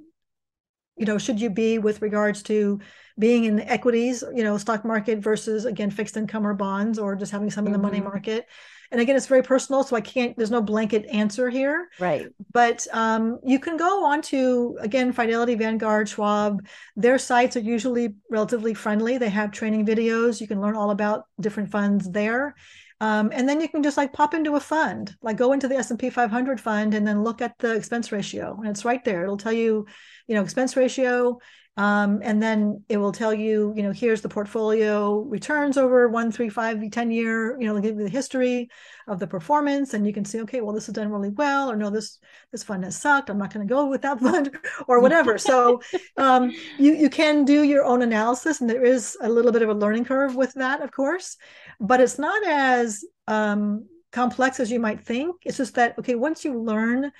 you 0.96 1.06
know 1.06 1.18
should 1.18 1.40
you 1.40 1.50
be 1.50 1.78
with 1.78 2.02
regards 2.02 2.42
to 2.42 2.80
being 3.18 3.44
in 3.44 3.56
the 3.56 3.70
equities 3.70 4.22
you 4.34 4.42
know 4.42 4.58
stock 4.58 4.84
market 4.84 5.18
versus 5.18 5.64
again 5.64 5.90
fixed 5.90 6.16
income 6.16 6.46
or 6.46 6.54
bonds 6.54 6.98
or 6.98 7.16
just 7.16 7.32
having 7.32 7.50
some 7.50 7.64
mm-hmm. 7.64 7.74
in 7.74 7.80
the 7.80 7.86
money 7.86 7.98
mm-hmm. 7.98 8.08
market 8.08 8.46
and 8.90 9.00
again 9.00 9.16
it's 9.16 9.26
very 9.26 9.42
personal 9.42 9.82
so 9.82 9.96
i 9.96 10.00
can't 10.00 10.36
there's 10.36 10.50
no 10.50 10.62
blanket 10.62 11.06
answer 11.06 11.48
here 11.48 11.88
right 11.98 12.26
but 12.52 12.86
um, 12.92 13.38
you 13.44 13.58
can 13.58 13.76
go 13.76 14.04
on 14.04 14.20
to 14.22 14.76
again 14.80 15.12
fidelity 15.12 15.54
vanguard 15.54 16.08
schwab 16.08 16.66
their 16.96 17.18
sites 17.18 17.56
are 17.56 17.60
usually 17.60 18.14
relatively 18.30 18.74
friendly 18.74 19.18
they 19.18 19.30
have 19.30 19.50
training 19.50 19.86
videos 19.86 20.40
you 20.40 20.48
can 20.48 20.60
learn 20.60 20.76
all 20.76 20.90
about 20.90 21.24
different 21.40 21.70
funds 21.70 22.10
there 22.10 22.54
um, 23.02 23.32
and 23.34 23.48
then 23.48 23.60
you 23.60 23.68
can 23.68 23.82
just 23.82 23.96
like 23.96 24.12
pop 24.12 24.32
into 24.32 24.54
a 24.54 24.60
fund, 24.60 25.16
like 25.22 25.36
go 25.36 25.52
into 25.52 25.66
the 25.66 25.74
S&P 25.74 26.08
500 26.08 26.60
fund 26.60 26.94
and 26.94 27.04
then 27.04 27.24
look 27.24 27.42
at 27.42 27.58
the 27.58 27.74
expense 27.74 28.12
ratio. 28.12 28.56
And 28.58 28.68
it's 28.68 28.84
right 28.84 29.02
there. 29.02 29.24
It'll 29.24 29.36
tell 29.36 29.52
you, 29.52 29.86
you 30.26 30.34
know, 30.34 30.42
expense 30.42 30.76
ratio. 30.76 31.38
Um, 31.78 32.20
and 32.22 32.42
then 32.42 32.84
it 32.90 32.98
will 32.98 33.12
tell 33.12 33.32
you, 33.32 33.72
you 33.74 33.82
know, 33.82 33.92
here's 33.92 34.20
the 34.20 34.28
portfolio 34.28 35.20
returns 35.20 35.78
over 35.78 36.06
one, 36.06 36.30
three, 36.30 36.50
five, 36.50 36.78
10 36.90 37.10
year, 37.10 37.58
you 37.58 37.66
know, 37.66 37.80
give 37.80 37.96
you 37.96 38.04
the 38.04 38.10
history 38.10 38.68
of 39.08 39.18
the 39.18 39.26
performance. 39.26 39.94
And 39.94 40.06
you 40.06 40.12
can 40.12 40.26
see, 40.26 40.42
okay, 40.42 40.60
well, 40.60 40.74
this 40.74 40.84
has 40.84 40.94
done 40.94 41.08
really 41.08 41.30
well, 41.30 41.70
or 41.70 41.76
no, 41.76 41.88
this 41.88 42.18
this 42.50 42.62
fund 42.62 42.84
has 42.84 43.00
sucked. 43.00 43.30
I'm 43.30 43.38
not 43.38 43.54
going 43.54 43.66
to 43.66 43.74
go 43.74 43.86
with 43.86 44.02
that 44.02 44.20
fund 44.20 44.54
or 44.86 45.00
whatever. 45.00 45.38
so 45.38 45.80
um, 46.18 46.50
you, 46.78 46.94
you 46.94 47.08
can 47.08 47.46
do 47.46 47.62
your 47.62 47.84
own 47.84 48.02
analysis. 48.02 48.60
And 48.60 48.68
there 48.68 48.84
is 48.84 49.16
a 49.22 49.30
little 49.30 49.50
bit 49.50 49.62
of 49.62 49.70
a 49.70 49.74
learning 49.74 50.04
curve 50.04 50.36
with 50.36 50.52
that, 50.54 50.82
of 50.82 50.92
course 50.92 51.38
but 51.82 52.00
it's 52.00 52.18
not 52.18 52.46
as 52.46 53.04
um, 53.26 53.86
complex 54.12 54.60
as 54.60 54.70
you 54.70 54.78
might 54.78 55.04
think. 55.04 55.36
It's 55.44 55.56
just 55.56 55.74
that 55.74 55.98
okay, 55.98 56.14
once 56.14 56.44
you 56.44 56.58
learn 56.58 57.10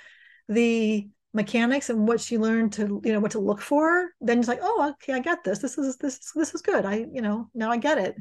the 0.47 1.07
mechanics 1.33 1.89
and 1.89 2.07
what 2.07 2.21
she 2.21 2.37
learned 2.37 2.71
to 2.73 3.01
you 3.03 3.11
know 3.11 3.19
what 3.19 3.31
to 3.31 3.39
look 3.39 3.59
for 3.59 4.11
then 4.21 4.37
it's 4.37 4.47
like 4.47 4.59
oh 4.61 4.89
okay 4.91 5.13
i 5.13 5.19
get 5.19 5.43
this. 5.43 5.59
This 5.59 5.77
is 5.77 5.97
this 5.97 6.31
this 6.35 6.53
is 6.53 6.61
good. 6.61 6.85
I 6.85 7.05
you 7.11 7.21
know 7.21 7.49
now 7.55 7.71
i 7.71 7.77
get 7.77 7.97
it. 7.97 8.15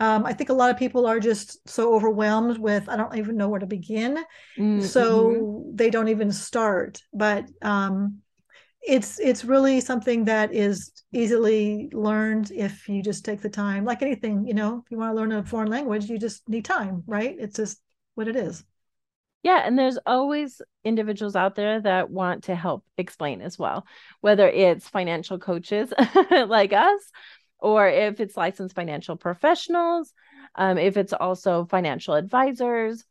Um, 0.00 0.26
i 0.26 0.32
think 0.32 0.50
a 0.50 0.54
lot 0.54 0.70
of 0.70 0.76
people 0.76 1.06
are 1.06 1.18
just 1.18 1.66
so 1.68 1.94
overwhelmed 1.94 2.58
with 2.58 2.88
i 2.88 2.96
don't 2.96 3.16
even 3.16 3.36
know 3.36 3.48
where 3.48 3.60
to 3.60 3.66
begin. 3.66 4.18
Mm-hmm. 4.58 4.82
so 4.82 5.64
they 5.74 5.90
don't 5.90 6.08
even 6.08 6.30
start. 6.30 7.02
But 7.12 7.46
um, 7.62 8.18
it's 8.86 9.18
it's 9.18 9.44
really 9.44 9.80
something 9.80 10.24
that 10.26 10.52
is 10.54 10.92
easily 11.12 11.90
learned 11.92 12.50
if 12.50 12.88
you 12.88 13.02
just 13.02 13.24
take 13.24 13.40
the 13.40 13.48
time. 13.48 13.84
Like 13.84 14.02
anything 14.02 14.46
you 14.46 14.54
know 14.54 14.82
if 14.84 14.90
you 14.90 14.98
want 14.98 15.12
to 15.12 15.20
learn 15.20 15.32
a 15.32 15.42
foreign 15.42 15.70
language 15.70 16.08
you 16.10 16.18
just 16.18 16.46
need 16.48 16.64
time 16.66 17.02
right? 17.06 17.34
It's 17.38 17.56
just 17.56 17.80
what 18.14 18.28
it 18.28 18.36
is 18.36 18.62
yeah 19.42 19.62
and 19.64 19.78
there's 19.78 19.98
always 20.06 20.60
individuals 20.84 21.36
out 21.36 21.54
there 21.54 21.80
that 21.80 22.10
want 22.10 22.44
to 22.44 22.54
help 22.54 22.84
explain 22.96 23.40
as 23.40 23.58
well 23.58 23.86
whether 24.20 24.48
it's 24.48 24.88
financial 24.88 25.38
coaches 25.38 25.92
like 26.30 26.72
us 26.72 27.02
or 27.58 27.88
if 27.88 28.20
it's 28.20 28.36
licensed 28.36 28.74
financial 28.74 29.16
professionals 29.16 30.12
um, 30.54 30.78
if 30.78 30.96
it's 30.96 31.12
also 31.12 31.64
financial 31.66 32.14
advisors 32.14 33.04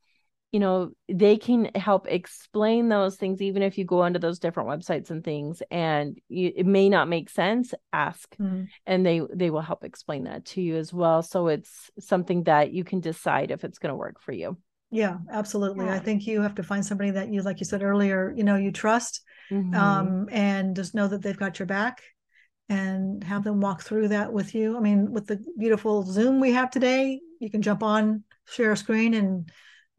you 0.52 0.60
know 0.60 0.92
they 1.10 1.38
can 1.38 1.70
help 1.76 2.08
explain 2.08 2.88
those 2.88 3.16
things 3.16 3.42
even 3.42 3.62
if 3.62 3.78
you 3.78 3.86
go 3.86 4.02
onto 4.02 4.20
those 4.20 4.40
different 4.40 4.70
websites 4.70 5.10
and 5.10 5.24
things 5.24 5.62
and 5.70 6.20
you, 6.30 6.52
it 6.56 6.66
may 6.66 6.88
not 6.88 7.10
make 7.10 7.30
sense 7.30 7.74
ask 7.92 8.36
mm-hmm. 8.38 8.64
and 8.86 9.06
they 9.06 9.22
they 9.34 9.50
will 9.50 9.62
help 9.62 9.84
explain 9.84 10.24
that 10.24 10.46
to 10.46 10.62
you 10.62 10.78
as 10.78 10.94
well 10.94 11.22
so 11.22 11.48
it's 11.48 11.92
something 12.00 12.44
that 12.44 12.72
you 12.72 12.84
can 12.84 13.02
decide 13.02 13.52
if 13.52 13.64
it's 13.64 13.80
going 13.80 13.92
to 13.92 13.98
work 13.98 14.22
for 14.22 14.32
you 14.32 14.58
yeah 14.92 15.18
absolutely 15.32 15.86
yeah. 15.86 15.94
i 15.94 16.00
think 16.00 16.26
you 16.26 16.42
have 16.42 16.56
to 16.56 16.64
find 16.64 16.86
somebody 16.86 17.12
that 17.12 17.32
you 17.32 17.42
like 17.42 17.60
you 17.60 17.66
said 17.66 17.84
earlier 17.84 18.34
you 18.36 18.44
know 18.44 18.56
you 18.56 18.72
trust 18.72 19.22
mm-hmm. 19.52 19.74
um, 19.76 20.28
and 20.32 20.76
just 20.76 20.96
know 20.96 21.08
that 21.08 21.22
they've 21.22 21.38
got 21.38 21.60
your 21.60 21.66
back 21.66 22.02
and 22.70 23.24
have 23.24 23.44
them 23.44 23.60
walk 23.60 23.82
through 23.82 24.08
that 24.08 24.32
with 24.32 24.56
you 24.56 24.78
i 24.78 24.80
mean 24.80 25.12
with 25.12 25.28
the 25.28 25.44
beautiful 25.58 26.04
zoom 26.04 26.40
we 26.40 26.52
have 26.52 26.70
today 26.70 27.20
you 27.40 27.50
can 27.50 27.62
jump 27.62 27.84
on 27.84 28.24
share 28.48 28.72
a 28.72 28.78
screen 28.78 29.14
and 29.14 29.52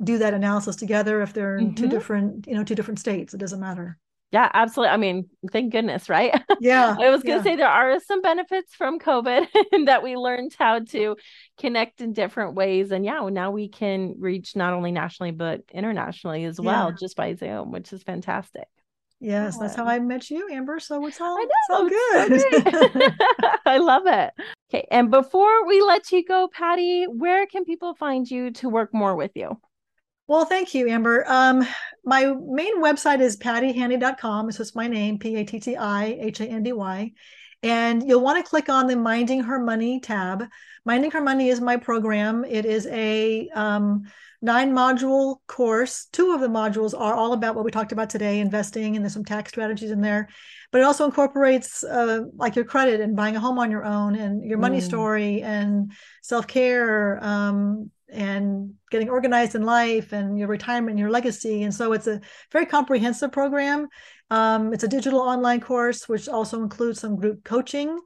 do 0.03 0.18
that 0.18 0.35
analysis 0.35 0.77
together 0.77 1.22
if 1.22 1.33
they're 1.33 1.59
in 1.59 1.66
mm-hmm. 1.66 1.74
two 1.74 1.88
different 1.88 2.46
you 2.46 2.55
know 2.55 2.64
two 2.64 2.74
different 2.74 2.98
states 2.98 3.35
it 3.35 3.38
doesn't 3.38 3.61
matter 3.61 3.98
yeah 4.30 4.50
absolutely 4.52 4.92
i 4.92 4.96
mean 4.96 5.28
thank 5.52 5.72
goodness 5.72 6.08
right 6.08 6.40
yeah 6.60 6.96
i 6.98 7.10
was 7.10 7.22
going 7.22 7.42
to 7.42 7.48
yeah. 7.48 7.52
say 7.52 7.56
there 7.56 7.68
are 7.68 7.98
some 8.00 8.20
benefits 8.20 8.74
from 8.74 8.98
covid 8.98 9.46
and 9.72 9.88
that 9.88 10.02
we 10.02 10.16
learned 10.16 10.54
how 10.58 10.80
to 10.80 11.16
connect 11.58 12.00
in 12.00 12.12
different 12.12 12.54
ways 12.54 12.90
and 12.90 13.04
yeah 13.04 13.26
now 13.30 13.50
we 13.50 13.68
can 13.68 14.14
reach 14.18 14.54
not 14.56 14.72
only 14.72 14.92
nationally 14.92 15.32
but 15.32 15.62
internationally 15.72 16.44
as 16.44 16.60
well 16.60 16.90
yeah. 16.90 16.96
just 16.98 17.16
by 17.16 17.34
zoom 17.34 17.70
which 17.70 17.92
is 17.92 18.02
fantastic 18.02 18.68
Yes, 19.20 19.58
that's 19.58 19.74
how 19.74 19.84
I 19.84 19.98
met 19.98 20.30
you, 20.30 20.48
Amber. 20.48 20.78
So 20.78 21.04
it's 21.06 21.20
all, 21.20 21.36
it's 21.40 21.52
all 21.72 21.88
good. 21.88 22.40
So 22.40 23.10
I 23.66 23.78
love 23.78 24.06
it. 24.06 24.32
Okay. 24.70 24.86
And 24.92 25.10
before 25.10 25.66
we 25.66 25.80
let 25.80 26.12
you 26.12 26.24
go, 26.24 26.48
Patti, 26.52 27.04
where 27.06 27.44
can 27.46 27.64
people 27.64 27.94
find 27.94 28.30
you 28.30 28.52
to 28.52 28.68
work 28.68 28.94
more 28.94 29.16
with 29.16 29.32
you? 29.34 29.58
Well, 30.28 30.44
thank 30.44 30.74
you, 30.74 30.88
Amber. 30.90 31.24
Um, 31.26 31.66
my 32.04 32.26
main 32.26 32.82
website 32.82 33.20
is 33.20 33.38
pattihandy.com. 33.38 34.50
It's 34.50 34.58
just 34.58 34.76
my 34.76 34.86
name, 34.86 35.18
P 35.18 35.36
A 35.36 35.44
T 35.44 35.58
T 35.58 35.74
I 35.74 36.04
H 36.20 36.40
A 36.40 36.44
N 36.44 36.62
D 36.62 36.72
Y. 36.72 37.12
And 37.62 38.06
you'll 38.06 38.20
want 38.20 38.44
to 38.44 38.48
click 38.48 38.68
on 38.68 38.86
the 38.86 38.94
Minding 38.94 39.40
Her 39.40 39.58
Money 39.58 40.00
tab. 40.00 40.44
Minding 40.84 41.10
Her 41.12 41.22
Money 41.22 41.48
is 41.48 41.62
my 41.62 41.78
program. 41.78 42.44
It 42.44 42.66
is 42.66 42.86
a 42.88 43.48
um, 43.54 44.02
nine 44.42 44.72
module 44.72 45.38
course. 45.46 46.08
Two 46.12 46.32
of 46.32 46.42
the 46.42 46.48
modules 46.48 46.92
are 46.92 47.14
all 47.14 47.32
about 47.32 47.54
what 47.54 47.64
we 47.64 47.70
talked 47.70 47.92
about 47.92 48.10
today 48.10 48.40
investing, 48.40 48.96
and 48.96 49.04
there's 49.04 49.14
some 49.14 49.24
tax 49.24 49.48
strategies 49.48 49.90
in 49.90 50.02
there. 50.02 50.28
But 50.70 50.82
it 50.82 50.84
also 50.84 51.06
incorporates 51.06 51.82
uh, 51.82 52.24
like 52.36 52.54
your 52.54 52.66
credit 52.66 53.00
and 53.00 53.16
buying 53.16 53.34
a 53.34 53.40
home 53.40 53.58
on 53.58 53.70
your 53.70 53.86
own, 53.86 54.14
and 54.14 54.44
your 54.44 54.58
money 54.58 54.80
mm. 54.80 54.82
story, 54.82 55.40
and 55.40 55.90
self 56.20 56.46
care, 56.46 57.18
um, 57.24 57.90
and 58.10 58.74
getting 58.90 59.10
organized 59.10 59.54
in 59.54 59.62
life 59.62 60.12
and 60.12 60.38
your 60.38 60.48
retirement 60.48 60.90
and 60.90 60.98
your 60.98 61.10
legacy. 61.10 61.62
And 61.62 61.74
so 61.74 61.92
it's 61.92 62.06
a 62.06 62.20
very 62.52 62.66
comprehensive 62.66 63.32
program. 63.32 63.88
Um, 64.30 64.72
it's 64.72 64.84
a 64.84 64.88
digital 64.88 65.20
online 65.20 65.60
course, 65.60 66.08
which 66.08 66.28
also 66.28 66.62
includes 66.62 67.00
some 67.00 67.16
group 67.16 67.44
coaching 67.44 67.98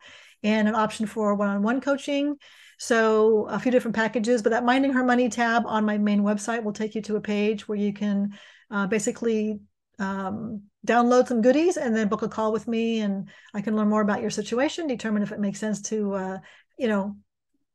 and 0.42 0.68
an 0.68 0.74
option 0.74 1.06
for 1.06 1.34
one 1.34 1.48
on 1.48 1.62
one 1.62 1.80
coaching. 1.80 2.36
So 2.78 3.46
a 3.48 3.60
few 3.60 3.70
different 3.70 3.94
packages, 3.94 4.42
but 4.42 4.50
that 4.50 4.64
Minding 4.64 4.92
Her 4.92 5.04
Money 5.04 5.28
tab 5.28 5.64
on 5.66 5.84
my 5.84 5.98
main 5.98 6.22
website 6.22 6.64
will 6.64 6.72
take 6.72 6.96
you 6.96 7.02
to 7.02 7.16
a 7.16 7.20
page 7.20 7.68
where 7.68 7.78
you 7.78 7.92
can 7.92 8.30
uh, 8.72 8.88
basically 8.88 9.60
um, 10.00 10.62
download 10.84 11.28
some 11.28 11.42
goodies 11.42 11.76
and 11.76 11.94
then 11.94 12.08
book 12.08 12.22
a 12.22 12.28
call 12.28 12.52
with 12.52 12.66
me 12.66 13.00
and 13.00 13.28
I 13.54 13.60
can 13.60 13.76
learn 13.76 13.88
more 13.88 14.00
about 14.00 14.20
your 14.20 14.30
situation, 14.30 14.88
determine 14.88 15.22
if 15.22 15.30
it 15.30 15.38
makes 15.38 15.60
sense 15.60 15.80
to, 15.82 16.14
uh, 16.14 16.38
you 16.76 16.88
know, 16.88 17.16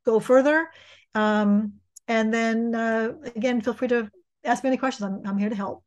go 0.06 0.20
further. 0.20 0.70
Um, 1.16 1.74
and 2.08 2.34
then 2.34 2.76
uh, 2.76 3.14
again, 3.36 3.62
feel 3.62 3.74
free 3.74 3.88
to 3.90 4.10
ask 4.44 4.64
me 4.64 4.70
any 4.70 4.78
questions. 4.78 5.04
I'm, 5.04 5.22
I'm 5.26 5.38
here 5.38 5.50
to 5.50 5.56
help. 5.56 5.84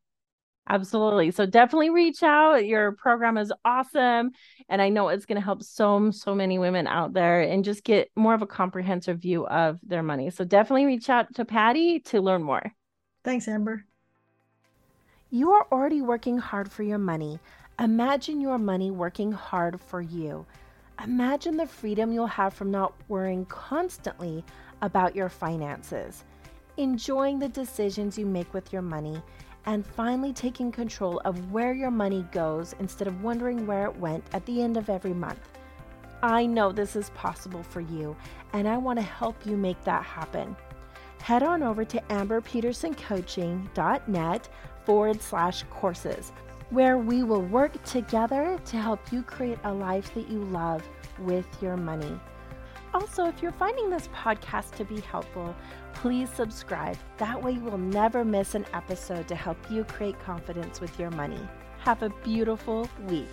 Absolutely. 0.69 1.31
So 1.31 1.45
definitely 1.45 1.89
reach 1.89 2.21
out. 2.23 2.65
Your 2.65 2.93
program 2.93 3.37
is 3.37 3.51
awesome. 3.65 4.31
And 4.69 4.81
I 4.81 4.89
know 4.89 5.09
it's 5.09 5.25
going 5.25 5.39
to 5.39 5.43
help 5.43 5.63
so, 5.63 6.11
so 6.11 6.35
many 6.35 6.59
women 6.59 6.87
out 6.87 7.13
there 7.13 7.41
and 7.41 7.65
just 7.65 7.83
get 7.83 8.09
more 8.15 8.33
of 8.33 8.41
a 8.41 8.47
comprehensive 8.47 9.19
view 9.19 9.47
of 9.47 9.79
their 9.83 10.03
money. 10.03 10.29
So 10.29 10.45
definitely 10.45 10.85
reach 10.85 11.09
out 11.09 11.33
to 11.35 11.45
Patti 11.45 11.99
to 12.01 12.21
learn 12.21 12.43
more. 12.43 12.71
Thanks, 13.23 13.47
Amber. 13.47 13.85
You 15.31 15.51
are 15.51 15.65
already 15.71 16.01
working 16.01 16.37
hard 16.37 16.71
for 16.71 16.83
your 16.83 16.99
money. 16.99 17.39
Imagine 17.79 18.39
your 18.39 18.59
money 18.59 18.91
working 18.91 19.31
hard 19.31 19.81
for 19.81 20.01
you. 20.01 20.45
Imagine 21.03 21.57
the 21.57 21.65
freedom 21.65 22.11
you'll 22.11 22.27
have 22.27 22.53
from 22.53 22.69
not 22.69 22.93
worrying 23.07 23.45
constantly 23.45 24.43
about 24.81 25.15
your 25.15 25.29
finances, 25.29 26.23
enjoying 26.77 27.39
the 27.39 27.49
decisions 27.49 28.17
you 28.17 28.25
make 28.25 28.53
with 28.53 28.73
your 28.73 28.81
money, 28.81 29.21
and 29.65 29.85
finally 29.85 30.33
taking 30.33 30.71
control 30.71 31.21
of 31.25 31.51
where 31.51 31.73
your 31.73 31.91
money 31.91 32.25
goes 32.31 32.73
instead 32.79 33.07
of 33.07 33.21
wondering 33.21 33.67
where 33.67 33.85
it 33.85 33.95
went 33.97 34.23
at 34.33 34.43
the 34.45 34.61
end 34.61 34.77
of 34.77 34.89
every 34.89 35.13
month. 35.13 35.49
I 36.23 36.45
know 36.45 36.71
this 36.71 36.95
is 36.95 37.09
possible 37.11 37.63
for 37.63 37.81
you, 37.81 38.15
and 38.53 38.67
I 38.67 38.77
want 38.77 38.99
to 38.99 39.05
help 39.05 39.45
you 39.45 39.57
make 39.57 39.83
that 39.83 40.03
happen. 40.03 40.55
Head 41.21 41.43
on 41.43 41.61
over 41.63 41.85
to 41.85 42.01
amberpetersoncoaching.net 42.09 44.49
forward 44.85 45.21
slash 45.21 45.63
courses, 45.69 46.31
where 46.69 46.97
we 46.97 47.23
will 47.23 47.43
work 47.43 47.81
together 47.83 48.59
to 48.65 48.77
help 48.77 49.11
you 49.11 49.21
create 49.21 49.59
a 49.63 49.73
life 49.73 50.13
that 50.15 50.27
you 50.29 50.39
love 50.45 50.81
with 51.19 51.45
your 51.61 51.77
money. 51.77 52.19
Also, 52.93 53.25
if 53.25 53.41
you're 53.41 53.53
finding 53.53 53.89
this 53.89 54.09
podcast 54.09 54.75
to 54.75 54.83
be 54.83 54.99
helpful, 55.01 55.55
please 55.93 56.29
subscribe. 56.29 56.97
That 57.17 57.41
way, 57.41 57.53
you 57.53 57.61
will 57.61 57.77
never 57.77 58.25
miss 58.25 58.53
an 58.53 58.65
episode 58.73 59.27
to 59.29 59.35
help 59.35 59.57
you 59.69 59.85
create 59.85 60.19
confidence 60.19 60.81
with 60.81 60.99
your 60.99 61.11
money. 61.11 61.39
Have 61.79 62.03
a 62.03 62.09
beautiful 62.23 62.89
week. 63.07 63.29